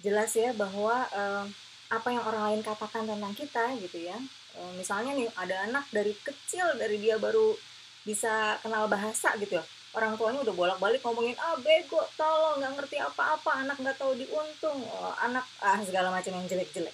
Jelas 0.01 0.31
ya 0.35 0.53
bahwa 0.53 1.05
uh, 1.11 1.45
apa 1.89 2.07
yang 2.09 2.23
orang 2.25 2.43
lain 2.51 2.61
katakan 2.65 3.05
tentang 3.05 3.33
kita 3.33 3.73
gitu 3.81 4.05
ya. 4.05 4.17
Uh, 4.55 4.71
misalnya 4.79 5.13
nih 5.13 5.29
ada 5.35 5.67
anak 5.67 5.85
dari 5.91 6.13
kecil 6.23 6.77
dari 6.79 6.97
dia 7.01 7.19
baru 7.19 7.55
bisa 8.05 8.61
kenal 8.61 8.85
bahasa 8.85 9.33
gitu 9.41 9.57
ya 9.57 9.65
orang 9.95 10.13
tuanya 10.19 10.39
udah 10.43 10.53
bolak-balik 10.53 11.01
ngomongin 11.01 11.33
ah 11.39 11.55
bego 11.57 12.03
tolong 12.19 12.59
nggak 12.59 12.73
ngerti 12.77 12.99
apa-apa 12.99 13.65
anak 13.65 13.79
nggak 13.79 13.97
tahu 13.97 14.13
diuntung 14.13 14.83
oh, 14.85 15.15
anak 15.23 15.41
ah 15.63 15.79
segala 15.81 16.11
macam 16.11 16.35
yang 16.35 16.45
jelek-jelek 16.45 16.93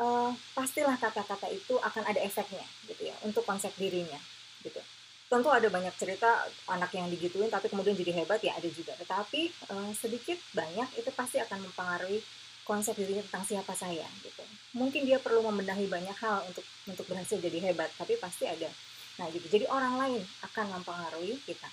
uh, 0.00 0.32
pastilah 0.56 0.96
kata-kata 0.96 1.46
itu 1.52 1.76
akan 1.76 2.02
ada 2.08 2.18
efeknya 2.24 2.64
gitu 2.88 3.06
ya 3.06 3.14
untuk 3.22 3.44
konsep 3.44 3.70
dirinya 3.76 4.18
gitu 4.64 4.80
tentu 5.26 5.50
ada 5.50 5.66
banyak 5.66 5.94
cerita 5.98 6.46
anak 6.70 6.94
yang 6.94 7.10
digituin 7.10 7.50
tapi 7.50 7.66
kemudian 7.66 7.98
jadi 7.98 8.22
hebat 8.22 8.38
ya 8.42 8.54
ada 8.54 8.68
juga 8.70 8.94
tetapi 8.98 9.50
uh, 9.74 9.90
sedikit 9.94 10.38
banyak 10.54 10.86
itu 10.98 11.10
pasti 11.14 11.42
akan 11.42 11.66
mempengaruhi 11.66 12.22
konsep 12.62 12.94
dirinya 12.98 13.22
tentang 13.26 13.46
siapa 13.46 13.74
saya 13.74 14.06
gitu 14.22 14.42
mungkin 14.78 15.02
dia 15.02 15.18
perlu 15.18 15.42
membenahi 15.42 15.90
banyak 15.90 16.16
hal 16.18 16.46
untuk 16.46 16.62
untuk 16.86 17.06
berhasil 17.10 17.38
jadi 17.42 17.58
hebat 17.70 17.90
tapi 17.98 18.14
pasti 18.18 18.46
ada 18.46 18.70
Nah, 19.16 19.26
gitu. 19.32 19.46
Jadi 19.48 19.64
orang 19.68 19.96
lain 19.96 20.22
akan 20.44 20.66
mempengaruhi 20.80 21.40
kita. 21.44 21.68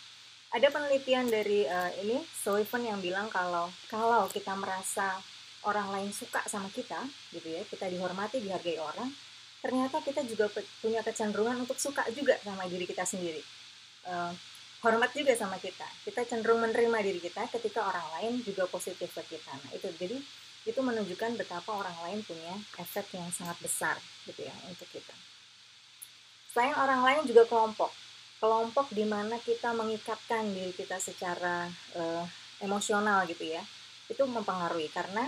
Ada 0.53 0.69
penelitian 0.69 1.27
dari 1.27 1.65
uh, 1.65 1.91
ini 1.99 2.21
Sullivan 2.29 2.83
yang 2.85 2.99
bilang 3.01 3.27
kalau 3.27 3.67
kalau 3.89 4.29
kita 4.29 4.53
merasa 4.53 5.17
orang 5.65 5.89
lain 5.91 6.11
suka 6.13 6.45
sama 6.45 6.69
kita, 6.69 7.01
gitu 7.33 7.47
ya, 7.49 7.65
kita 7.65 7.89
dihormati, 7.89 8.37
dihargai 8.43 8.77
orang, 8.77 9.09
ternyata 9.63 10.03
kita 10.03 10.27
juga 10.27 10.51
punya 10.83 10.99
kecenderungan 10.99 11.63
untuk 11.63 11.79
suka 11.79 12.03
juga 12.11 12.35
sama 12.43 12.67
diri 12.67 12.83
kita 12.83 13.07
sendiri. 13.07 13.39
Uh, 14.03 14.35
hormat 14.83 15.15
juga 15.15 15.31
sama 15.39 15.55
kita. 15.55 15.87
Kita 16.03 16.27
cenderung 16.27 16.59
menerima 16.59 16.99
diri 16.99 17.23
kita 17.23 17.47
ketika 17.47 17.87
orang 17.87 18.03
lain 18.19 18.43
juga 18.43 18.67
positif 18.67 19.15
ke 19.15 19.39
kita. 19.39 19.55
Nah, 19.55 19.71
itu 19.71 19.87
jadi 19.95 20.19
itu 20.67 20.79
menunjukkan 20.79 21.39
betapa 21.39 21.71
orang 21.71 21.95
lain 22.03 22.19
punya 22.27 22.55
efek 22.75 23.15
yang 23.15 23.31
sangat 23.31 23.55
besar 23.63 23.95
gitu 24.27 24.43
ya 24.43 24.55
untuk 24.67 24.87
kita. 24.91 25.15
Selain 26.51 26.75
orang 26.75 26.99
lain 26.99 27.21
juga 27.23 27.47
kelompok. 27.47 27.91
Kelompok 28.43 28.91
di 28.91 29.07
mana 29.07 29.39
kita 29.39 29.71
mengikatkan 29.71 30.51
diri 30.51 30.75
kita 30.75 30.99
secara 30.99 31.71
uh, 31.95 32.27
emosional 32.59 33.23
gitu 33.31 33.47
ya. 33.47 33.63
Itu 34.11 34.27
mempengaruhi 34.27 34.91
karena 34.91 35.23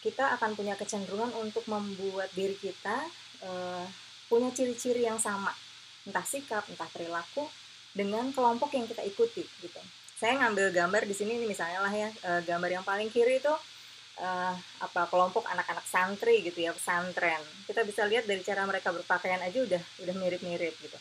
kita 0.00 0.38
akan 0.38 0.54
punya 0.54 0.78
kecenderungan 0.78 1.34
untuk 1.36 1.66
membuat 1.66 2.30
diri 2.32 2.54
kita 2.54 3.10
uh, 3.44 3.84
punya 4.26 4.50
ciri-ciri 4.54 5.04
yang 5.04 5.18
sama. 5.20 5.52
Entah 6.06 6.24
sikap, 6.24 6.64
entah 6.70 6.88
perilaku 6.92 7.44
dengan 7.92 8.30
kelompok 8.30 8.72
yang 8.76 8.86
kita 8.86 9.02
ikuti 9.04 9.44
gitu. 9.60 9.80
Saya 10.16 10.36
ngambil 10.40 10.72
gambar 10.72 11.02
di 11.08 11.14
sini 11.16 11.40
misalnya 11.48 11.80
lah 11.80 11.92
ya, 11.92 12.08
uh, 12.28 12.40
gambar 12.44 12.70
yang 12.80 12.84
paling 12.84 13.08
kiri 13.08 13.40
itu 13.40 13.54
uh, 14.20 14.54
apa 14.84 15.02
kelompok 15.08 15.48
anak-anak 15.48 15.84
santri 15.88 16.44
gitu 16.44 16.60
ya 16.60 16.72
pesantren 16.76 17.40
kita 17.64 17.82
bisa 17.82 18.04
lihat 18.06 18.28
dari 18.28 18.44
cara 18.44 18.68
mereka 18.68 18.92
berpakaian 18.92 19.40
aja 19.40 19.58
udah 19.64 19.82
udah 20.04 20.14
mirip-mirip 20.20 20.74
gitu 20.80 20.98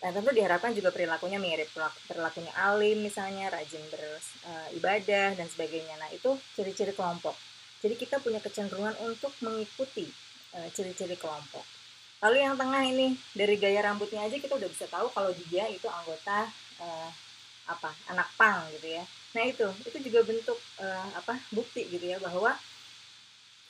dan 0.00 0.16
tentu 0.16 0.32
diharapkan 0.32 0.72
juga 0.72 0.92
perilakunya 0.92 1.36
mirip 1.36 1.68
perilakunya 2.08 2.52
alim 2.56 3.04
misalnya 3.04 3.52
rajin 3.52 3.84
beribadah 3.92 5.28
uh, 5.32 5.36
dan 5.36 5.46
sebagainya 5.48 5.94
nah 6.00 6.08
itu 6.12 6.36
ciri-ciri 6.56 6.92
kelompok 6.96 7.36
jadi 7.80 7.96
kita 7.96 8.20
punya 8.20 8.40
kecenderungan 8.44 8.96
untuk 9.04 9.32
mengikuti 9.40 10.08
ciri-ciri 10.74 11.14
kelompok 11.14 11.62
lalu 12.20 12.44
yang 12.44 12.54
tengah 12.58 12.82
ini 12.84 13.16
dari 13.32 13.56
gaya 13.56 13.80
rambutnya 13.86 14.26
aja 14.26 14.36
kita 14.36 14.54
udah 14.58 14.70
bisa 14.70 14.86
tahu 14.90 15.08
kalau 15.14 15.32
dia 15.48 15.64
itu 15.72 15.88
anggota 15.88 16.50
uh, 16.82 17.10
apa 17.70 17.90
anak 18.10 18.28
pang 18.34 18.66
gitu 18.76 18.98
ya 18.98 19.04
nah 19.30 19.46
itu 19.46 19.66
itu 19.86 19.98
juga 20.10 20.26
bentuk 20.26 20.58
uh, 20.82 21.08
apa 21.14 21.38
bukti 21.54 21.86
gitu 21.86 22.02
ya 22.02 22.18
bahwa 22.18 22.52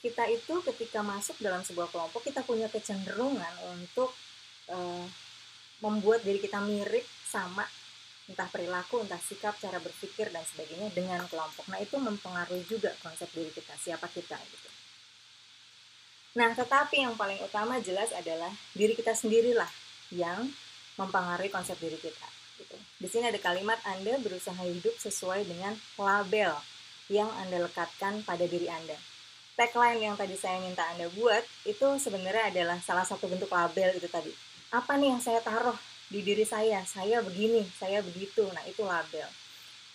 kita 0.01 0.25
itu 0.33 0.57
ketika 0.73 1.05
masuk 1.05 1.37
dalam 1.37 1.61
sebuah 1.61 1.93
kelompok 1.93 2.25
kita 2.25 2.41
punya 2.41 2.65
kecenderungan 2.73 3.53
untuk 3.69 4.09
uh, 4.73 5.05
membuat 5.85 6.25
diri 6.25 6.41
kita 6.41 6.61
mirip 6.61 7.05
sama 7.25 7.65
entah 8.29 8.47
perilaku, 8.47 9.03
entah 9.03 9.19
sikap, 9.19 9.59
cara 9.59 9.81
berpikir 9.81 10.31
dan 10.31 10.45
sebagainya 10.47 10.93
dengan 10.95 11.19
kelompok. 11.27 11.67
Nah 11.67 11.83
itu 11.83 11.99
mempengaruhi 11.99 12.63
juga 12.63 12.95
konsep 13.03 13.27
diri 13.35 13.51
kita, 13.51 13.75
siapa 13.75 14.07
kita 14.07 14.39
gitu. 14.39 14.69
Nah 16.37 16.55
tetapi 16.55 17.03
yang 17.03 17.15
paling 17.19 17.39
utama 17.43 17.79
jelas 17.83 18.11
adalah 18.15 18.51
diri 18.71 18.95
kita 18.95 19.11
sendirilah 19.11 19.67
yang 20.15 20.47
mempengaruhi 20.95 21.51
konsep 21.51 21.75
diri 21.79 21.97
kita 21.99 22.27
gitu. 22.59 22.77
Di 22.99 23.07
sini 23.09 23.27
ada 23.27 23.39
kalimat 23.41 23.79
Anda 23.83 24.19
berusaha 24.21 24.59
hidup 24.63 24.95
sesuai 24.99 25.47
dengan 25.47 25.75
label 25.99 26.55
yang 27.11 27.27
Anda 27.41 27.67
lekatkan 27.67 28.23
pada 28.23 28.45
diri 28.47 28.71
Anda. 28.71 28.95
Tagline 29.59 29.99
yang 29.99 30.15
tadi 30.15 30.39
saya 30.39 30.63
minta 30.63 30.87
Anda 30.87 31.11
buat 31.11 31.43
itu 31.67 31.87
sebenarnya 31.99 32.53
adalah 32.55 32.77
salah 32.79 33.03
satu 33.03 33.27
bentuk 33.27 33.51
label 33.51 33.95
itu 33.97 34.07
tadi. 34.07 34.31
Apa 34.71 34.95
nih 34.95 35.11
yang 35.11 35.21
saya 35.21 35.43
taruh 35.43 35.75
di 36.11 36.19
diri 36.27 36.43
saya 36.43 36.83
saya 36.83 37.23
begini 37.23 37.63
saya 37.79 38.03
begitu 38.03 38.43
nah 38.51 38.59
itu 38.67 38.83
label 38.83 39.23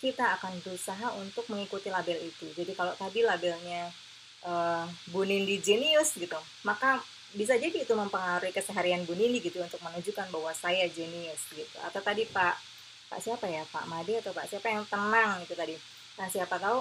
kita 0.01 0.41
akan 0.41 0.65
berusaha 0.65 1.13
untuk 1.21 1.45
mengikuti 1.53 1.93
label 1.93 2.17
itu 2.25 2.49
jadi 2.57 2.73
kalau 2.73 2.97
tadi 2.97 3.21
labelnya 3.21 3.93
uh, 4.47 4.87
Bu 5.11 5.27
Nindi 5.27 5.59
jenius 5.61 6.15
gitu. 6.17 6.39
Maka 6.65 7.03
bisa 7.37 7.59
jadi 7.59 7.75
itu 7.75 7.93
mempengaruhi 7.93 8.55
keseharian 8.55 9.05
Bu 9.05 9.13
Nindi 9.19 9.43
gitu 9.43 9.61
untuk 9.61 9.83
menunjukkan 9.83 10.31
bahwa 10.31 10.55
saya 10.55 10.87
jenius 10.89 11.43
gitu. 11.53 11.77
Atau 11.85 12.01
tadi 12.01 12.25
Pak 12.31 12.55
Pak 13.11 13.21
siapa 13.23 13.47
ya? 13.51 13.63
Pak 13.69 13.87
Made 13.91 14.23
atau 14.23 14.33
Pak 14.33 14.47
siapa 14.51 14.71
yang 14.71 14.87
tenang 14.87 15.43
itu 15.43 15.53
tadi. 15.53 15.75
Nah 16.17 16.27
siapa 16.31 16.57
tahu 16.57 16.79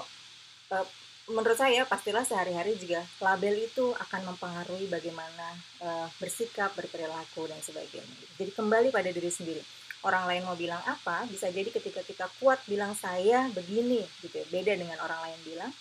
uh, 0.72 0.88
menurut 1.26 1.58
saya 1.58 1.82
pastilah 1.90 2.22
sehari-hari 2.22 2.78
juga 2.78 3.02
label 3.18 3.66
itu 3.66 3.94
akan 3.98 4.34
mempengaruhi 4.34 4.86
bagaimana 4.86 5.58
uh, 5.82 6.08
bersikap, 6.22 6.74
berperilaku 6.78 7.50
dan 7.50 7.58
sebagainya. 7.66 8.26
Jadi 8.38 8.52
kembali 8.54 8.94
pada 8.94 9.10
diri 9.10 9.34
sendiri. 9.34 9.62
Orang 10.06 10.30
lain 10.30 10.46
mau 10.46 10.54
bilang 10.54 10.86
apa, 10.86 11.26
bisa 11.26 11.50
jadi 11.50 11.66
ketika 11.74 12.06
kita 12.06 12.30
kuat 12.38 12.62
bilang 12.70 12.94
saya 12.94 13.50
begini 13.50 14.06
gitu 14.22 14.38
ya, 14.38 14.46
beda 14.54 14.78
dengan 14.78 15.02
orang 15.02 15.18
lain 15.26 15.40
bilang, 15.42 15.72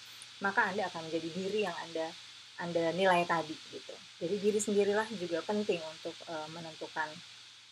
maka 0.44 0.68
Anda 0.68 0.92
akan 0.92 1.08
menjadi 1.08 1.28
diri 1.32 1.60
yang 1.64 1.76
Anda 1.88 2.12
Anda 2.60 2.92
nilai 2.92 3.24
tadi 3.24 3.56
gitu. 3.72 3.96
Jadi 4.20 4.36
diri 4.38 4.60
sendirilah 4.60 5.08
juga 5.16 5.40
penting 5.40 5.80
untuk 5.80 6.12
uh, 6.28 6.46
menentukan 6.52 7.08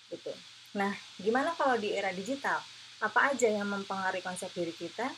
itu. 0.09 0.33
Nah, 0.81 0.97
gimana 1.21 1.53
kalau 1.53 1.77
di 1.77 1.93
era 1.93 2.11
digital? 2.17 2.59
Apa 3.05 3.37
aja 3.37 3.53
yang 3.53 3.69
mempengaruhi 3.69 4.25
konsep 4.25 4.49
diri 4.57 4.73
kita? 4.73 5.13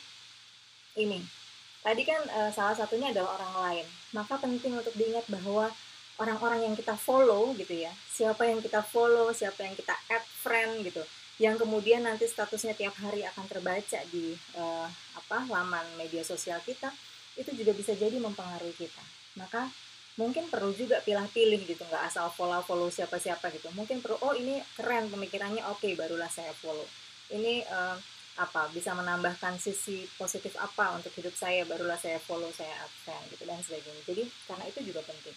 Ini 0.99 1.45
Tadi 1.85 2.01
kan 2.01 2.17
uh, 2.33 2.49
salah 2.49 2.73
satunya 2.73 3.13
adalah 3.13 3.37
orang 3.37 3.53
lain. 3.61 3.85
Maka 4.17 4.41
penting 4.41 4.73
untuk 4.73 4.89
diingat 4.97 5.29
bahwa 5.29 5.69
orang-orang 6.17 6.65
yang 6.65 6.73
kita 6.73 6.97
follow 6.97 7.53
gitu 7.53 7.77
ya, 7.77 7.93
siapa 8.09 8.49
yang 8.49 8.57
kita 8.57 8.81
follow, 8.81 9.29
siapa 9.29 9.61
yang 9.61 9.77
kita 9.77 9.93
add 10.09 10.25
friend 10.25 10.81
gitu, 10.81 11.05
yang 11.37 11.61
kemudian 11.61 12.01
nanti 12.01 12.25
statusnya 12.25 12.73
tiap 12.73 12.97
hari 12.97 13.21
akan 13.21 13.45
terbaca 13.45 14.01
di 14.09 14.33
uh, 14.57 14.89
apa 15.13 15.45
laman 15.45 15.85
media 16.01 16.25
sosial 16.25 16.57
kita, 16.65 16.89
itu 17.35 17.51
juga 17.55 17.71
bisa 17.75 17.91
jadi 17.95 18.15
mempengaruhi 18.19 18.75
kita. 18.75 19.03
Maka 19.39 19.67
mungkin 20.15 20.47
perlu 20.47 20.71
juga 20.71 21.03
pilih-pilih 21.03 21.67
gitu, 21.67 21.83
nggak 21.87 22.07
asal 22.07 22.31
follow-follow 22.31 22.87
siapa-siapa 22.87 23.51
gitu. 23.55 23.67
Mungkin 23.75 23.99
perlu, 23.99 24.15
oh 24.23 24.33
ini 24.35 24.63
keren 24.79 25.11
pemikirannya, 25.11 25.63
oke 25.67 25.83
okay, 25.83 25.93
barulah 25.99 26.31
saya 26.31 26.55
follow. 26.55 26.87
Ini 27.31 27.67
uh, 27.67 27.97
apa 28.35 28.67
bisa 28.75 28.91
menambahkan 28.91 29.55
sisi 29.55 30.03
positif 30.19 30.59
apa 30.59 30.91
untuk 30.99 31.11
hidup 31.15 31.31
saya 31.39 31.63
barulah 31.63 31.95
saya 31.95 32.19
follow 32.19 32.51
saya 32.51 32.83
advance 32.83 33.31
gitu 33.31 33.47
dan 33.47 33.63
sebagainya 33.63 34.03
jadi 34.03 34.23
karena 34.43 34.65
itu 34.67 34.79
juga 34.91 35.01
penting 35.07 35.31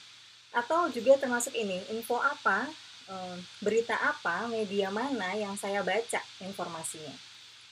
atau 0.51 0.91
juga 0.91 1.15
termasuk 1.15 1.55
ini 1.55 1.79
info 1.95 2.19
apa 2.19 2.67
berita 3.65 3.97
apa 3.97 4.51
media 4.51 4.93
mana 4.93 5.33
yang 5.33 5.57
saya 5.57 5.81
baca 5.81 6.21
informasinya 6.45 7.15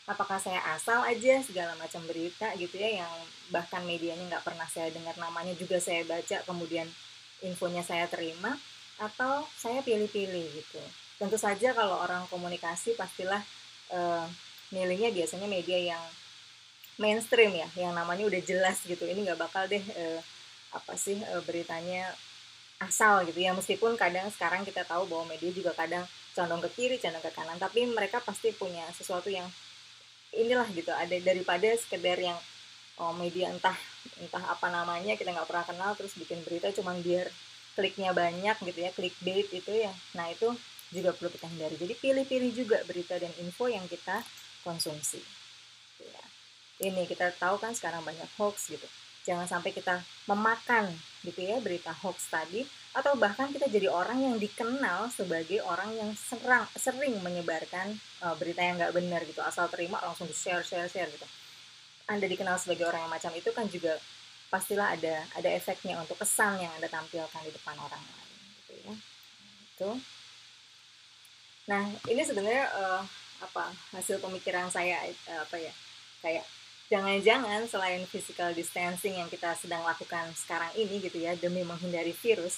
apakah 0.06 0.38
saya 0.38 0.62
asal 0.74 1.02
aja 1.02 1.42
segala 1.42 1.74
macam 1.74 1.98
berita 2.06 2.54
gitu 2.54 2.78
ya 2.78 3.02
yang 3.02 3.12
bahkan 3.50 3.82
medianya 3.82 4.22
nggak 4.30 4.46
pernah 4.46 4.66
saya 4.70 4.94
dengar 4.94 5.18
namanya 5.18 5.50
juga 5.58 5.82
saya 5.82 6.06
baca 6.06 6.46
kemudian 6.46 6.86
infonya 7.42 7.82
saya 7.82 8.06
terima 8.06 8.54
atau 8.96 9.44
saya 9.58 9.84
pilih-pilih 9.84 10.46
gitu. 10.56 10.80
Tentu 11.20 11.36
saja 11.36 11.76
kalau 11.76 12.00
orang 12.00 12.24
komunikasi 12.32 12.96
pastilah 12.96 13.42
milihnya 14.72 15.12
biasanya 15.14 15.46
media 15.46 15.78
yang 15.94 16.04
mainstream 16.96 17.52
ya 17.52 17.68
yang 17.76 17.92
namanya 17.92 18.24
udah 18.24 18.40
jelas 18.40 18.80
gitu. 18.86 19.04
Ini 19.04 19.26
nggak 19.26 19.40
bakal 19.42 19.68
deh 19.68 19.82
eh, 19.82 20.20
apa 20.72 20.96
sih 20.96 21.18
eh, 21.20 21.42
beritanya 21.44 22.08
asal 22.80 23.26
gitu 23.28 23.36
ya. 23.42 23.52
Meskipun 23.52 23.98
kadang 24.00 24.30
sekarang 24.32 24.64
kita 24.64 24.86
tahu 24.86 25.04
bahwa 25.10 25.28
media 25.34 25.52
juga 25.52 25.76
kadang 25.76 26.06
condong 26.36 26.60
ke 26.68 26.70
kiri 26.76 26.96
condong 27.00 27.24
ke 27.24 27.32
kanan 27.32 27.56
tapi 27.56 27.88
mereka 27.88 28.20
pasti 28.20 28.52
punya 28.52 28.84
sesuatu 28.92 29.32
yang 29.32 29.48
inilah 30.34 30.66
gitu 30.74 30.90
ada 30.90 31.16
daripada 31.22 31.68
sekedar 31.78 32.18
yang 32.18 32.38
oh, 32.98 33.12
media 33.14 33.52
entah 33.52 33.76
entah 34.22 34.44
apa 34.46 34.66
namanya 34.70 35.14
kita 35.14 35.30
nggak 35.34 35.48
pernah 35.48 35.66
kenal 35.66 35.90
terus 35.94 36.16
bikin 36.16 36.42
berita 36.42 36.72
cuman 36.72 36.98
biar 37.04 37.28
kliknya 37.76 38.10
banyak 38.16 38.56
gitu 38.62 38.78
ya 38.80 38.90
clickbait 38.94 39.48
itu 39.52 39.72
ya 39.72 39.92
nah 40.16 40.30
itu 40.32 40.50
juga 40.94 41.12
perlu 41.12 41.34
kita 41.34 41.50
hindari 41.50 41.76
jadi 41.76 41.94
pilih-pilih 41.98 42.50
juga 42.54 42.78
berita 42.86 43.18
dan 43.18 43.30
info 43.42 43.66
yang 43.66 43.84
kita 43.90 44.22
konsumsi. 44.66 45.22
Ya. 46.02 46.24
Ini 46.90 47.06
kita 47.06 47.30
tahu 47.38 47.62
kan 47.62 47.70
sekarang 47.70 48.02
banyak 48.02 48.26
hoax 48.34 48.74
gitu. 48.74 48.84
Jangan 49.22 49.46
sampai 49.46 49.70
kita 49.70 50.02
memakan 50.26 50.90
gitu 51.22 51.46
ya 51.46 51.62
berita 51.62 51.94
hoax 52.02 52.26
tadi 52.26 52.66
atau 52.96 53.12
bahkan 53.20 53.52
kita 53.52 53.68
jadi 53.68 53.92
orang 53.92 54.24
yang 54.24 54.36
dikenal 54.40 55.12
sebagai 55.12 55.60
orang 55.68 55.92
yang 56.00 56.10
serang, 56.16 56.64
sering 56.80 57.20
menyebarkan 57.20 57.92
uh, 58.24 58.32
berita 58.40 58.64
yang 58.64 58.80
nggak 58.80 58.96
benar 58.96 59.20
gitu 59.28 59.44
asal 59.44 59.68
terima 59.68 60.00
langsung 60.00 60.24
share 60.32 60.64
share 60.64 60.88
share 60.88 61.12
gitu. 61.12 61.28
Anda 62.08 62.24
dikenal 62.24 62.56
sebagai 62.56 62.88
orang 62.88 63.04
yang 63.04 63.12
macam 63.12 63.36
itu 63.36 63.52
kan 63.52 63.68
juga 63.68 64.00
pastilah 64.48 64.96
ada 64.96 65.28
ada 65.36 65.48
efeknya 65.52 66.00
untuk 66.00 66.16
kesan 66.16 66.56
yang 66.56 66.72
Anda 66.80 66.88
tampilkan 66.88 67.44
di 67.44 67.52
depan 67.52 67.76
orang 67.76 68.00
lain 68.00 68.32
gitu 68.64 68.72
ya. 68.80 68.94
Itu. 69.76 69.90
Nah, 71.68 71.84
ini 72.08 72.22
sebenarnya 72.24 72.64
uh, 72.80 73.02
apa 73.44 73.76
hasil 73.92 74.24
pemikiran 74.24 74.72
saya 74.72 75.04
eh, 75.04 75.12
apa 75.36 75.60
ya 75.60 75.72
kayak 76.24 76.48
jangan-jangan 76.88 77.68
selain 77.68 78.00
physical 78.08 78.56
distancing 78.56 79.20
yang 79.20 79.28
kita 79.28 79.52
sedang 79.58 79.84
lakukan 79.84 80.32
sekarang 80.32 80.72
ini 80.78 81.04
gitu 81.04 81.20
ya 81.20 81.36
demi 81.36 81.60
menghindari 81.60 82.16
virus 82.16 82.56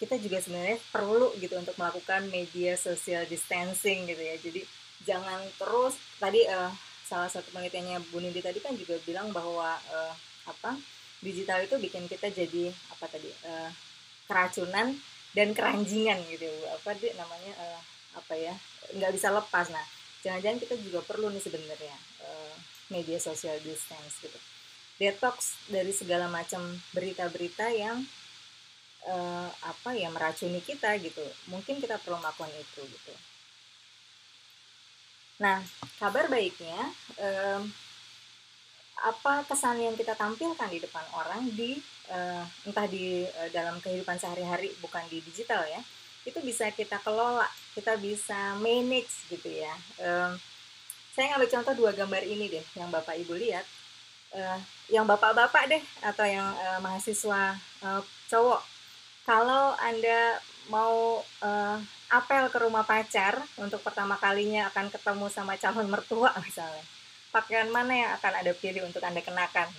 kita 0.00 0.16
juga 0.16 0.40
sebenarnya 0.40 0.80
perlu 0.88 1.36
gitu 1.36 1.60
untuk 1.60 1.76
melakukan 1.76 2.24
media 2.32 2.72
social 2.80 3.28
distancing 3.28 4.08
gitu 4.08 4.22
ya. 4.24 4.36
Jadi 4.40 4.64
jangan 5.04 5.44
terus 5.60 6.00
tadi 6.16 6.40
uh, 6.48 6.72
salah 7.04 7.28
satu 7.28 7.52
penelitiannya 7.52 8.00
Bu 8.08 8.24
Nindi 8.24 8.40
tadi 8.40 8.64
kan 8.64 8.72
juga 8.80 8.96
bilang 9.04 9.28
bahwa 9.28 9.76
uh, 9.76 10.14
apa 10.48 10.80
digital 11.20 11.60
itu 11.60 11.76
bikin 11.76 12.08
kita 12.08 12.32
jadi 12.32 12.72
apa 12.96 13.04
tadi 13.12 13.28
uh, 13.44 13.68
keracunan 14.24 14.96
dan 15.36 15.52
keranjingan 15.52 16.24
gitu 16.32 16.48
apa 16.72 16.96
dia 16.96 17.12
namanya 17.20 17.52
uh, 17.60 17.80
apa 18.16 18.34
ya 18.40 18.54
nggak 18.96 19.12
bisa 19.12 19.28
lepas. 19.28 19.68
Nah 19.68 19.84
jangan-jangan 20.24 20.58
kita 20.64 20.74
juga 20.80 21.04
perlu 21.04 21.28
nih 21.28 21.44
sebenarnya 21.44 21.96
uh, 22.24 22.54
media 22.88 23.20
sosial 23.20 23.60
distance 23.60 24.16
gitu. 24.24 24.40
Detox 25.00 25.56
dari 25.68 25.92
segala 25.96 26.28
macam 26.28 26.60
berita-berita 26.92 27.72
yang 27.72 28.04
uh, 29.08 29.48
apa 29.64 29.96
ya 29.96 30.12
meracuni 30.12 30.60
kita 30.60 30.96
gitu. 31.00 31.24
Mungkin 31.48 31.80
kita 31.80 31.96
perlu 32.02 32.20
melakukan 32.20 32.52
itu 32.56 32.82
gitu. 32.84 33.14
Nah 35.40 35.64
kabar 35.96 36.28
baiknya 36.28 36.92
um, 37.16 37.70
apa 39.00 39.48
kesan 39.48 39.80
yang 39.80 39.96
kita 39.96 40.12
tampilkan 40.12 40.68
di 40.68 40.76
depan 40.76 41.04
orang 41.16 41.48
di 41.56 41.80
uh, 42.12 42.44
entah 42.68 42.84
di 42.84 43.24
uh, 43.24 43.48
dalam 43.48 43.80
kehidupan 43.80 44.20
sehari-hari 44.20 44.76
bukan 44.84 45.00
di 45.08 45.24
digital 45.24 45.64
ya 45.64 45.80
itu 46.28 46.36
bisa 46.44 46.68
kita 46.68 47.00
kelola 47.00 47.48
kita 47.72 47.96
bisa 47.96 48.60
manage 48.60 49.24
gitu 49.32 49.48
ya. 49.48 49.72
Um, 49.96 50.36
saya 51.16 51.32
ngambil 51.32 51.48
contoh 51.48 51.74
dua 51.74 51.92
gambar 51.96 52.22
ini 52.28 52.52
deh 52.52 52.64
yang 52.76 52.92
bapak 52.92 53.16
ibu 53.18 53.34
lihat. 53.34 53.64
Uh, 54.30 54.62
yang 54.86 55.10
bapak-bapak 55.10 55.66
deh 55.66 55.82
atau 56.06 56.22
yang 56.22 56.54
uh, 56.54 56.78
mahasiswa 56.78 57.58
uh, 57.82 57.98
cowok 58.30 58.62
kalau 59.28 59.76
anda 59.78 60.40
mau 60.70 61.20
uh, 61.42 61.76
apel 62.10 62.50
ke 62.50 62.58
rumah 62.58 62.86
pacar 62.86 63.38
untuk 63.58 63.82
pertama 63.82 64.18
kalinya 64.18 64.70
akan 64.70 64.90
ketemu 64.90 65.26
sama 65.30 65.58
calon 65.58 65.90
mertua 65.90 66.34
misalnya. 66.46 66.82
Pakaian 67.30 67.70
mana 67.70 67.94
yang 67.94 68.10
akan 68.18 68.32
ada 68.42 68.52
pilih 68.54 68.82
untuk 68.82 69.02
anda 69.06 69.22
kenakan? 69.22 69.70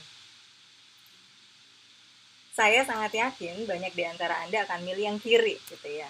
Saya 2.51 2.83
sangat 2.87 3.11
yakin 3.15 3.67
banyak 3.67 3.91
di 3.91 4.03
antara 4.07 4.39
anda 4.43 4.63
akan 4.63 4.87
milih 4.87 5.15
yang 5.15 5.19
kiri 5.19 5.59
gitu 5.67 5.87
ya. 5.87 6.07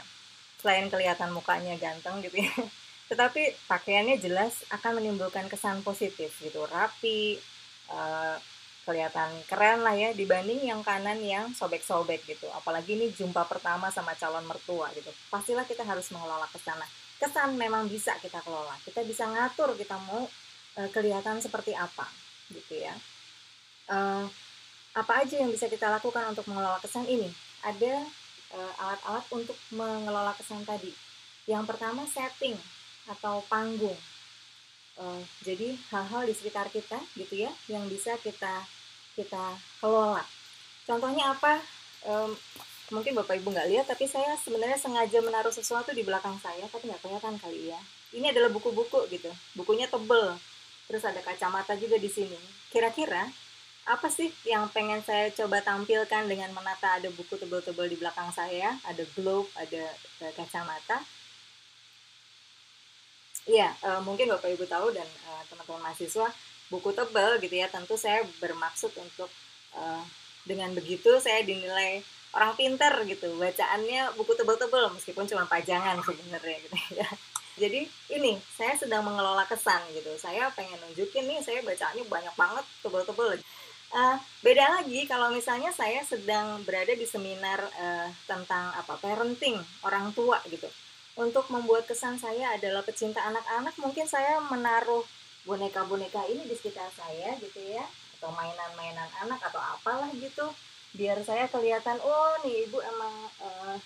Selain 0.61 0.85
kelihatan 0.89 1.33
mukanya 1.33 1.73
ganteng 1.81 2.21
gitu 2.21 2.45
ya. 2.45 2.53
Tetapi 3.09 3.65
pakaiannya 3.65 4.21
jelas 4.21 4.61
akan 4.69 5.01
menimbulkan 5.01 5.49
kesan 5.49 5.81
positif 5.81 6.37
gitu. 6.41 6.61
Rapi 6.69 7.41
uh, 7.89 8.37
kelihatan 8.81 9.29
keren 9.45 9.85
lah 9.85 9.93
ya 9.93 10.09
dibanding 10.11 10.65
yang 10.65 10.81
kanan 10.81 11.21
yang 11.21 11.53
sobek-sobek 11.53 12.25
gitu. 12.25 12.49
Apalagi 12.53 12.97
ini 12.97 13.13
jumpa 13.13 13.45
pertama 13.45 13.93
sama 13.93 14.17
calon 14.17 14.45
mertua 14.45 14.89
gitu. 14.97 15.09
Pastilah 15.29 15.63
kita 15.65 15.85
harus 15.85 16.09
mengelola 16.09 16.47
ke 16.49 16.59
sana 16.61 16.85
kesan 17.21 17.53
memang 17.53 17.85
bisa 17.85 18.17
kita 18.17 18.41
kelola. 18.41 18.73
Kita 18.81 19.05
bisa 19.05 19.29
ngatur 19.29 19.77
kita 19.77 19.93
mau 20.09 20.25
uh, 20.25 20.89
kelihatan 20.89 21.37
seperti 21.37 21.77
apa 21.77 22.09
gitu 22.49 22.81
ya. 22.81 22.97
Uh, 23.85 24.25
apa 24.97 25.23
aja 25.23 25.39
yang 25.39 25.53
bisa 25.53 25.69
kita 25.69 25.87
lakukan 25.87 26.33
untuk 26.33 26.49
mengelola 26.49 26.81
kesan 26.81 27.05
ini 27.05 27.29
ada 27.61 28.01
Eh, 28.51 28.73
alat-alat 28.83 29.25
untuk 29.31 29.55
mengelola 29.71 30.35
kesan 30.35 30.67
tadi. 30.67 30.91
Yang 31.47 31.71
pertama 31.71 32.03
setting 32.03 32.59
atau 33.07 33.39
panggung. 33.47 33.95
Uh, 34.99 35.23
jadi 35.47 35.73
hal-hal 35.89 36.27
di 36.27 36.35
sekitar 36.35 36.67
kita 36.67 36.99
gitu 37.15 37.47
ya 37.47 37.51
yang 37.71 37.87
bisa 37.87 38.15
kita 38.19 38.67
kita 39.15 39.55
kelola. 39.79 40.23
Contohnya 40.83 41.31
apa? 41.31 41.59
Um, 42.03 42.35
mungkin 42.91 43.15
bapak 43.15 43.39
ibu 43.39 43.55
nggak 43.55 43.71
lihat 43.71 43.85
tapi 43.87 44.03
saya 44.03 44.35
sebenarnya 44.35 44.75
sengaja 44.75 45.23
menaruh 45.23 45.53
sesuatu 45.53 45.95
di 45.95 46.03
belakang 46.03 46.35
saya 46.43 46.67
tapi 46.67 46.91
nggak 46.91 47.01
kelihatan 47.01 47.35
kali 47.39 47.71
ya. 47.71 47.79
Ini 48.11 48.35
adalah 48.35 48.51
buku-buku 48.51 49.07
gitu 49.07 49.31
bukunya 49.55 49.87
tebel. 49.87 50.35
Terus 50.91 51.03
ada 51.07 51.23
kacamata 51.23 51.79
juga 51.79 51.95
di 51.95 52.11
sini. 52.11 52.35
Kira-kira 52.67 53.23
apa 53.87 54.07
sih 54.11 54.29
yang 54.45 54.67
pengen 54.69 55.01
saya 55.01 55.31
coba 55.33 55.63
tampilkan 55.63 56.27
dengan 56.27 56.51
menata 56.51 56.99
ada 56.99 57.09
buku 57.09 57.39
tebel-tebel 57.39 57.87
di 57.87 57.97
belakang 57.97 58.27
saya? 58.35 58.75
Ada 58.83 59.07
globe 59.15 59.47
ada 59.55 59.87
eh, 60.21 60.33
kacamata 60.35 60.99
Iya, 63.49 63.73
uh, 63.81 64.01
mungkin 64.05 64.29
Bapak 64.29 64.53
Ibu 64.53 64.65
tahu 64.69 64.93
dan 64.93 65.07
uh, 65.25 65.43
teman-teman 65.49 65.89
mahasiswa 65.89 66.29
buku 66.69 66.93
tebal 66.93 67.41
gitu 67.41 67.55
ya, 67.57 67.67
tentu 67.67 67.97
saya 67.97 68.21
bermaksud 68.37 68.93
untuk 69.01 69.27
uh, 69.75 70.03
dengan 70.45 70.71
begitu 70.77 71.17
saya 71.17 71.41
dinilai 71.41 72.01
orang 72.31 72.55
pinter 72.55 72.93
gitu 73.05 73.27
bacaannya 73.35 74.15
buku 74.15 74.31
tebal-tebal 74.39 74.93
meskipun 74.95 75.27
cuma 75.27 75.43
pajangan 75.49 75.99
sebenarnya 76.05 76.57
gitu 76.63 76.77
ya. 77.01 77.09
Jadi 77.59 77.83
ini 78.15 78.39
saya 78.55 78.79
sedang 78.79 79.03
mengelola 79.03 79.43
kesan 79.43 79.83
gitu 79.91 80.15
saya 80.15 80.47
pengen 80.55 80.79
nunjukin 80.87 81.27
nih 81.27 81.43
saya 81.43 81.59
bacaannya 81.61 82.07
banyak 82.07 82.35
banget 82.39 82.65
tebal-tebal 82.79 83.35
uh, 83.91 84.17
beda 84.39 84.79
lagi 84.79 85.03
kalau 85.05 85.29
misalnya 85.31 85.69
saya 85.75 86.01
sedang 86.07 86.63
berada 86.63 86.95
di 86.95 87.03
seminar 87.03 87.59
uh, 87.59 88.07
tentang 88.25 88.71
apa 88.75 88.95
parenting 88.97 89.59
orang 89.83 90.15
tua 90.15 90.39
gitu 90.47 90.67
untuk 91.21 91.45
membuat 91.53 91.85
kesan 91.85 92.17
saya 92.17 92.57
adalah 92.57 92.81
pecinta 92.81 93.21
anak-anak. 93.21 93.77
Mungkin 93.77 94.09
saya 94.09 94.41
menaruh 94.41 95.05
boneka-boneka 95.45 96.25
ini 96.25 96.49
di 96.49 96.57
sekitar 96.57 96.89
saya 96.97 97.37
gitu 97.37 97.61
ya. 97.61 97.85
Atau 98.17 98.33
mainan-mainan 98.33 99.09
anak 99.21 99.37
atau 99.45 99.61
apalah 99.61 100.09
gitu. 100.17 100.49
Biar 100.97 101.21
saya 101.21 101.45
kelihatan 101.47 102.01
oh 102.01 102.33
nih 102.43 102.67
ibu 102.67 102.81
emang 102.81 103.13
uh, 103.39 103.77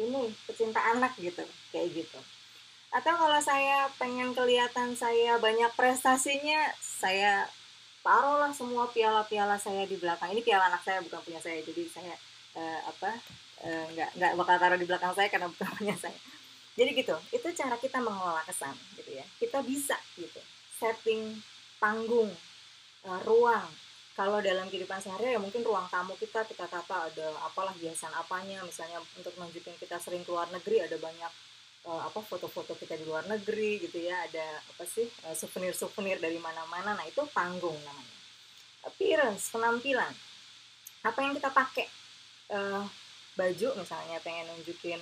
ini 0.00 0.32
pecinta 0.48 0.80
anak 0.96 1.12
gitu. 1.20 1.44
Kayak 1.68 2.04
gitu. 2.04 2.20
Atau 2.90 3.14
kalau 3.14 3.38
saya 3.44 3.86
pengen 4.00 4.32
kelihatan 4.32 4.96
saya 4.96 5.36
banyak 5.38 5.70
prestasinya 5.76 6.74
saya 6.80 7.46
taruhlah 8.00 8.50
semua 8.56 8.88
piala-piala 8.88 9.60
saya 9.60 9.84
di 9.84 10.00
belakang. 10.00 10.32
Ini 10.32 10.42
piala 10.42 10.72
anak 10.72 10.82
saya 10.82 11.04
bukan 11.04 11.20
punya 11.22 11.38
saya. 11.38 11.60
Jadi 11.60 11.86
saya 11.92 12.16
uh, 12.56 12.80
apa 12.88 13.10
uh, 13.68 13.84
nggak 13.94 14.10
nggak 14.16 14.32
bakal 14.34 14.56
taruh 14.56 14.80
di 14.80 14.88
belakang 14.88 15.12
saya 15.12 15.28
karena 15.28 15.46
bukan 15.46 15.70
punya 15.76 15.94
saya 16.00 16.16
jadi 16.78 16.90
gitu 16.94 17.16
itu 17.34 17.48
cara 17.56 17.76
kita 17.76 17.98
mengelola 17.98 18.42
kesan 18.46 18.74
gitu 18.94 19.10
ya. 19.14 19.26
Kita 19.36 19.60
bisa 19.66 19.98
gitu 20.14 20.40
setting 20.78 21.42
panggung 21.82 22.30
uh, 23.04 23.20
ruang. 23.26 23.66
Kalau 24.14 24.42
dalam 24.44 24.68
kehidupan 24.68 25.00
sehari 25.00 25.32
ya 25.32 25.40
mungkin 25.40 25.64
ruang 25.64 25.88
tamu 25.88 26.12
kita 26.18 26.44
kita 26.44 26.68
tata 26.68 27.08
ada 27.08 27.26
apalah 27.46 27.72
hiasan 27.78 28.12
apanya 28.12 28.60
misalnya 28.66 29.00
untuk 29.16 29.32
menunjukin 29.40 29.72
kita 29.80 29.96
sering 29.96 30.26
keluar 30.28 30.44
negeri 30.52 30.84
ada 30.84 30.98
banyak 31.00 31.32
uh, 31.88 32.04
apa 32.04 32.20
foto-foto 32.20 32.76
kita 32.76 33.00
di 33.00 33.04
luar 33.08 33.24
negeri 33.26 33.80
gitu 33.80 33.98
ya. 34.00 34.28
Ada 34.28 34.60
apa 34.60 34.84
sih 34.84 35.08
uh, 35.24 35.36
souvenir-souvenir 35.36 36.20
dari 36.20 36.36
mana-mana. 36.36 36.96
Nah 36.96 37.06
itu 37.08 37.24
panggung 37.32 37.76
namanya. 37.80 38.16
Appearance 38.84 39.52
penampilan. 39.52 40.12
Apa 41.04 41.18
yang 41.24 41.32
kita 41.36 41.48
pakai? 41.48 41.88
Uh, 42.50 42.82
baju 43.38 43.68
misalnya 43.78 44.18
pengen 44.20 44.52
nunjukin 44.52 45.00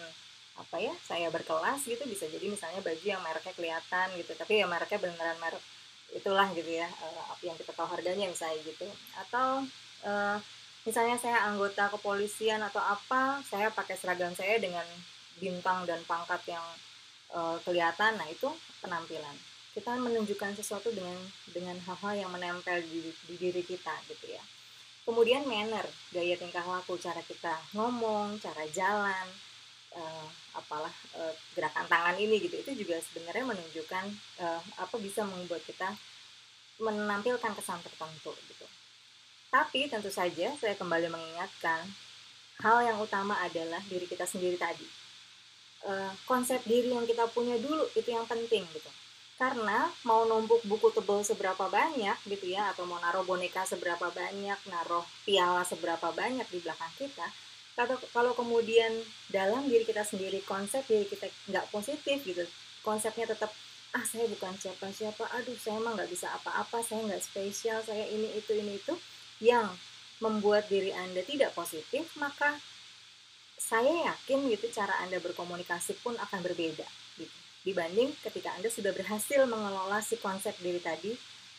apa 0.58 0.76
ya 0.82 0.90
saya 1.06 1.30
berkelas 1.30 1.86
gitu 1.86 2.02
bisa 2.10 2.26
jadi 2.26 2.50
misalnya 2.50 2.82
baju 2.82 3.04
yang 3.06 3.22
mereknya 3.22 3.54
kelihatan 3.54 4.06
gitu. 4.18 4.34
Tapi 4.34 4.58
ya 4.58 4.66
mereknya 4.66 4.98
beneran 4.98 5.38
merek 5.38 5.62
itulah 6.08 6.48
gitu 6.56 6.72
ya 6.72 6.88
uh, 6.88 7.36
yang 7.44 7.54
kita 7.54 7.70
tahu 7.72 7.86
harganya 7.94 8.26
misalnya 8.26 8.58
gitu. 8.66 8.90
Atau 9.14 9.64
uh, 10.04 10.36
misalnya 10.82 11.16
saya 11.16 11.46
anggota 11.46 11.86
kepolisian 11.94 12.58
atau 12.66 12.82
apa 12.82 13.38
saya 13.46 13.70
pakai 13.70 13.94
seragam 13.94 14.34
saya 14.34 14.58
dengan 14.58 14.84
bintang 15.38 15.86
dan 15.86 16.02
pangkat 16.04 16.42
yang 16.50 16.66
uh, 17.30 17.56
kelihatan 17.62 18.18
nah 18.18 18.26
itu 18.26 18.50
penampilan. 18.82 19.36
Kita 19.72 19.94
menunjukkan 19.94 20.58
sesuatu 20.58 20.90
dengan 20.90 21.14
dengan 21.54 21.78
hal-hal 21.86 22.26
yang 22.26 22.30
menempel 22.34 22.82
di, 22.82 23.14
di 23.30 23.34
diri 23.38 23.62
kita 23.62 23.94
gitu 24.10 24.34
ya. 24.34 24.42
Kemudian 25.06 25.46
manner 25.46 25.86
gaya 26.10 26.34
tingkah 26.34 26.66
laku 26.66 26.98
cara 26.98 27.22
kita 27.22 27.56
ngomong 27.72 28.42
cara 28.42 28.66
jalan 28.74 29.24
uh, 29.96 30.28
apalah 30.58 30.92
uh, 31.16 31.34
gerakan 31.56 31.86
tangan 31.88 32.16
ini 32.18 32.42
gitu 32.42 32.60
itu 32.60 32.84
juga 32.84 33.00
sebenarnya 33.00 33.44
menunjukkan 33.48 34.04
uh, 34.42 34.60
apa 34.82 34.96
bisa 35.00 35.24
membuat 35.24 35.64
kita 35.64 35.94
menampilkan 36.78 37.52
kesan 37.58 37.82
tertentu 37.82 38.32
gitu. 38.46 38.66
Tapi 39.48 39.88
tentu 39.88 40.12
saja 40.12 40.52
saya 40.60 40.74
kembali 40.76 41.08
mengingatkan 41.08 41.88
hal 42.62 42.84
yang 42.84 42.98
utama 43.00 43.38
adalah 43.40 43.80
diri 43.88 44.06
kita 44.06 44.28
sendiri 44.28 44.58
tadi. 44.60 44.86
Uh, 45.86 46.10
konsep 46.26 46.58
diri 46.66 46.90
yang 46.90 47.06
kita 47.06 47.30
punya 47.30 47.54
dulu 47.58 47.86
itu 47.94 48.10
yang 48.10 48.26
penting 48.26 48.66
gitu. 48.74 48.90
Karena 49.38 49.86
mau 50.02 50.26
numpuk 50.26 50.66
buku 50.66 50.90
tebal 50.90 51.22
seberapa 51.22 51.70
banyak 51.70 52.18
gitu 52.26 52.50
ya 52.50 52.74
atau 52.74 52.82
mau 52.82 52.98
naruh 52.98 53.22
boneka 53.22 53.62
seberapa 53.62 54.10
banyak, 54.10 54.58
naruh 54.66 55.06
piala 55.22 55.62
seberapa 55.62 56.10
banyak 56.10 56.42
di 56.50 56.58
belakang 56.58 56.90
kita, 56.98 57.26
kalau 57.78 57.94
kalau 58.10 58.32
kemudian 58.34 58.90
dalam 59.30 59.70
diri 59.70 59.86
kita 59.86 60.02
sendiri 60.02 60.42
konsep 60.42 60.82
diri 60.90 61.06
kita 61.06 61.30
nggak 61.46 61.70
positif 61.70 62.18
gitu 62.26 62.42
konsepnya 62.82 63.30
tetap 63.30 63.54
ah 63.94 64.02
saya 64.02 64.26
bukan 64.26 64.52
siapa-siapa 64.58 65.22
aduh 65.38 65.54
saya 65.54 65.78
emang 65.78 65.94
nggak 65.94 66.10
bisa 66.10 66.26
apa-apa 66.34 66.82
saya 66.82 67.06
nggak 67.06 67.22
spesial 67.22 67.78
saya 67.86 68.02
ini 68.10 68.34
itu 68.34 68.50
ini 68.58 68.82
itu 68.82 68.94
yang 69.38 69.70
membuat 70.18 70.66
diri 70.66 70.90
anda 70.90 71.22
tidak 71.22 71.54
positif 71.54 72.10
maka 72.18 72.58
saya 73.54 74.10
yakin 74.10 74.50
gitu 74.50 74.66
cara 74.74 74.98
anda 75.06 75.22
berkomunikasi 75.22 76.02
pun 76.02 76.18
akan 76.18 76.40
berbeda 76.42 76.84
gitu 77.14 77.36
dibanding 77.62 78.10
ketika 78.26 78.58
anda 78.58 78.66
sudah 78.68 78.90
berhasil 78.90 79.46
mengelola 79.46 80.02
si 80.02 80.18
konsep 80.18 80.52
diri 80.58 80.82
tadi 80.82 81.14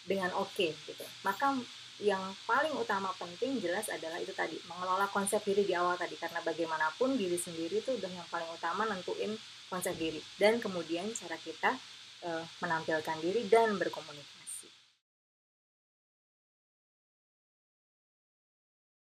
dengan 0.10 0.34
oke 0.34 0.49
okay, 0.58 0.71
gitu. 0.89 1.05
Maka 1.21 1.53
yang 1.99 2.21
paling 2.47 2.71
utama 2.79 3.12
penting 3.19 3.59
jelas 3.59 3.91
adalah 3.91 4.17
itu 4.23 4.31
tadi 4.31 4.55
mengelola 4.71 5.07
konsep 5.12 5.43
diri 5.43 5.67
di 5.67 5.75
awal 5.75 5.99
tadi. 5.99 6.15
Karena 6.15 6.39
bagaimanapun 6.39 7.19
diri 7.19 7.35
sendiri 7.35 7.83
itu 7.83 7.95
udah 7.95 8.12
yang 8.12 8.27
paling 8.31 8.49
utama 8.55 8.88
nentuin 8.88 9.35
konsep 9.67 9.93
diri. 9.99 10.23
Dan 10.39 10.63
kemudian 10.63 11.12
cara 11.12 11.35
kita 11.35 11.75
uh, 12.23 12.43
menampilkan 12.63 13.17
diri 13.19 13.45
dan 13.51 13.75
berkomunikasi 13.75 14.38